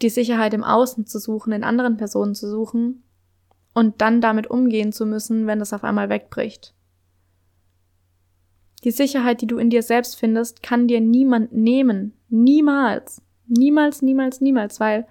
die 0.01 0.09
Sicherheit 0.09 0.55
im 0.55 0.65
Außen 0.65 1.07
zu 1.07 1.19
suchen, 1.19 1.53
in 1.53 1.65
anderen 1.65 1.97
Personen 1.97 2.35
zu 2.35 2.49
suchen 2.49 3.03
und 3.79 4.01
dann 4.01 4.21
damit 4.21 4.49
umgehen 4.49 4.91
zu 4.91 5.07
müssen, 5.07 5.47
wenn 5.47 5.61
das 5.61 5.73
auf 5.73 5.85
einmal 5.85 6.09
wegbricht. 6.09 6.75
Die 8.83 8.91
Sicherheit, 8.91 9.41
die 9.41 9.47
du 9.47 9.59
in 9.59 9.71
dir 9.71 9.85
selbst 9.85 10.17
findest, 10.17 10.65
kann 10.65 10.89
dir 10.89 11.01
niemand 11.01 11.53
nehmen. 11.53 12.13
Niemals. 12.29 13.23
Niemals, 13.47 14.03
niemals, 14.03 14.41
niemals, 14.41 14.81
weil 14.81 15.07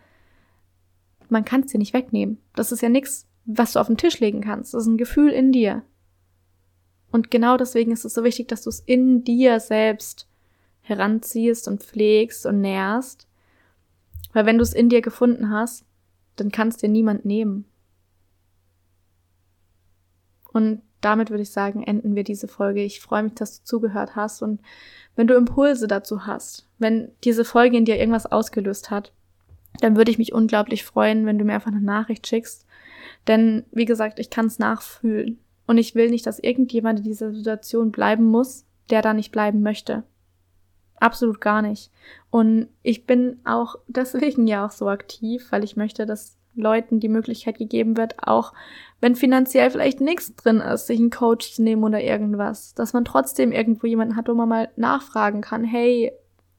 man 1.30 1.46
kann 1.46 1.62
es 1.62 1.72
dir 1.72 1.78
nicht 1.78 1.94
wegnehmen. 1.94 2.40
Das 2.56 2.74
ist 2.74 2.82
ja 2.82 2.90
nichts, 2.90 3.26
was 3.46 3.72
du 3.72 3.80
auf 3.80 3.88
den 3.88 3.96
Tisch 3.96 4.20
legen 4.20 4.42
kannst. 4.42 4.74
Das 4.74 4.82
ist 4.82 4.88
ein 4.88 4.98
Gefühl 4.98 5.30
in 5.30 5.54
dir. 5.54 5.84
Und 7.10 7.32
genau 7.32 7.56
deswegen 7.56 7.94
ist 7.94 8.04
es 8.04 8.16
so 8.16 8.26
wichtig, 8.26 8.50
dass 8.50 8.64
du 8.64 8.70
es 8.70 8.82
in 8.82 9.24
dir 9.24 9.62
selbst 9.62 10.28
heranziehst 10.82 11.70
und 11.70 11.84
pflegst 11.84 12.46
und 12.46 12.60
nährst, 12.60 13.30
weil 14.34 14.46
wenn 14.46 14.58
du 14.58 14.64
es 14.64 14.74
in 14.74 14.90
dir 14.90 15.02
gefunden 15.02 15.52
hast, 15.52 15.86
dann 16.36 16.52
kann 16.52 16.68
es 16.68 16.76
dir 16.76 16.90
niemand 16.90 17.24
nehmen. 17.24 17.64
Und 20.58 20.82
damit 21.02 21.30
würde 21.30 21.44
ich 21.44 21.52
sagen, 21.52 21.84
enden 21.84 22.16
wir 22.16 22.24
diese 22.24 22.48
Folge. 22.48 22.82
Ich 22.82 23.00
freue 23.00 23.22
mich, 23.22 23.36
dass 23.36 23.60
du 23.60 23.66
zugehört 23.66 24.16
hast 24.16 24.42
und 24.42 24.60
wenn 25.16 25.28
du 25.28 25.36
Impulse 25.36 25.88
dazu 25.88 26.26
hast, 26.26 26.68
wenn 26.80 27.12
diese 27.24 27.46
Folge 27.46 27.78
in 27.78 27.86
dir 27.86 27.98
irgendwas 27.98 28.26
ausgelöst 28.26 28.90
hat, 28.90 29.14
dann 29.82 29.96
würde 29.96 30.10
ich 30.10 30.18
mich 30.18 30.34
unglaublich 30.34 30.84
freuen, 30.84 31.28
wenn 31.28 31.38
du 31.38 31.46
mir 31.46 31.54
einfach 31.54 31.72
eine 31.72 31.80
Nachricht 31.80 32.26
schickst. 32.26 32.66
Denn, 33.28 33.66
wie 33.72 33.86
gesagt, 33.86 34.18
ich 34.18 34.32
kann 34.32 34.48
es 34.48 34.58
nachfühlen. 34.58 35.40
Und 35.68 35.78
ich 35.78 35.94
will 35.94 36.10
nicht, 36.10 36.26
dass 36.26 36.40
irgendjemand 36.40 37.00
in 37.00 37.06
dieser 37.06 37.32
Situation 37.32 37.92
bleiben 37.92 38.26
muss, 38.26 38.66
der 38.90 39.04
da 39.04 39.14
nicht 39.14 39.32
bleiben 39.32 39.62
möchte. 39.62 40.04
Absolut 40.96 41.40
gar 41.40 41.62
nicht. 41.62 41.92
Und 42.32 42.70
ich 42.82 43.06
bin 43.06 43.40
auch 43.46 43.76
deswegen 43.88 44.48
ja 44.48 44.66
auch 44.66 44.72
so 44.72 44.90
aktiv, 44.90 45.52
weil 45.52 45.64
ich 45.64 45.76
möchte, 45.76 46.08
dass 46.08 46.37
Leuten 46.58 47.00
die 47.00 47.10
Möglichkeit 47.10 47.58
gegeben 47.58 47.98
wird, 47.98 48.16
auch 48.28 48.54
wenn 49.00 49.16
finanziell 49.16 49.70
vielleicht 49.70 50.02
nichts 50.02 50.36
drin 50.36 50.60
ist, 50.60 50.88
sich 50.88 51.00
einen 51.00 51.12
Coach 51.12 51.54
zu 51.54 51.62
nehmen 51.62 51.84
oder 51.84 52.02
irgendwas, 52.02 52.74
dass 52.74 52.94
man 52.94 53.06
trotzdem 53.06 53.52
irgendwo 53.52 53.88
jemanden 53.88 54.16
hat, 54.16 54.28
wo 54.28 54.34
man 54.34 54.50
mal 54.50 54.70
nachfragen 54.76 55.42
kann, 55.42 55.64
hey, 55.64 56.12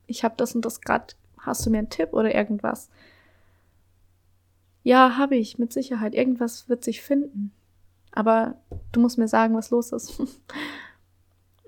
ich 0.06 0.24
habe 0.24 0.34
das 0.37 0.54
und 0.54 0.64
das 0.64 0.80
gerade, 0.80 1.14
hast 1.38 1.66
du 1.66 1.70
mir 1.70 1.78
einen 1.78 1.90
Tipp 1.90 2.12
oder 2.12 2.34
irgendwas? 2.34 2.90
Ja, 4.82 5.18
habe 5.18 5.37
ich, 5.37 5.58
mit 5.58 5.72
Sicherheit. 5.72 6.14
Irgendwas 6.14 6.68
wird 6.68 6.82
sich 6.82 7.02
finden. 7.02 7.52
Aber 8.12 8.54
du 8.92 9.00
musst 9.00 9.18
mir 9.18 9.28
sagen, 9.28 9.54
was 9.54 9.70
los 9.70 9.92
ist. 9.92 10.20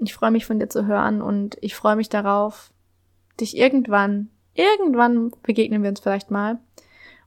Ich 0.03 0.15
freue 0.15 0.31
mich 0.31 0.47
von 0.47 0.59
dir 0.59 0.71
zu 0.71 0.87
hören 0.87 1.21
und 1.21 1.59
ich 1.61 1.75
freue 1.75 1.95
mich 1.95 2.09
darauf, 2.09 2.73
dich 3.39 3.55
irgendwann, 3.55 4.31
irgendwann 4.55 5.31
begegnen 5.43 5.83
wir 5.83 5.91
uns 5.91 6.01
vielleicht 6.01 6.31
mal 6.31 6.59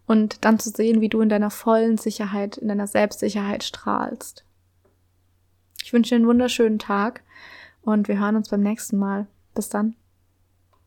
und 0.07 0.43
dann 0.45 0.59
zu 0.59 0.69
sehen, 0.69 1.01
wie 1.01 1.09
du 1.09 1.21
in 1.21 1.29
deiner 1.29 1.49
vollen 1.49 1.97
Sicherheit, 1.97 2.57
in 2.57 2.67
deiner 2.67 2.87
Selbstsicherheit 2.87 3.63
strahlst. 3.63 4.45
Ich 5.83 5.93
wünsche 5.93 6.09
dir 6.09 6.15
einen 6.17 6.27
wunderschönen 6.27 6.79
Tag 6.79 7.23
und 7.81 8.07
wir 8.07 8.19
hören 8.19 8.35
uns 8.35 8.49
beim 8.49 8.61
nächsten 8.61 8.97
Mal. 8.97 9.27
Bis 9.53 9.69
dann. 9.69 9.95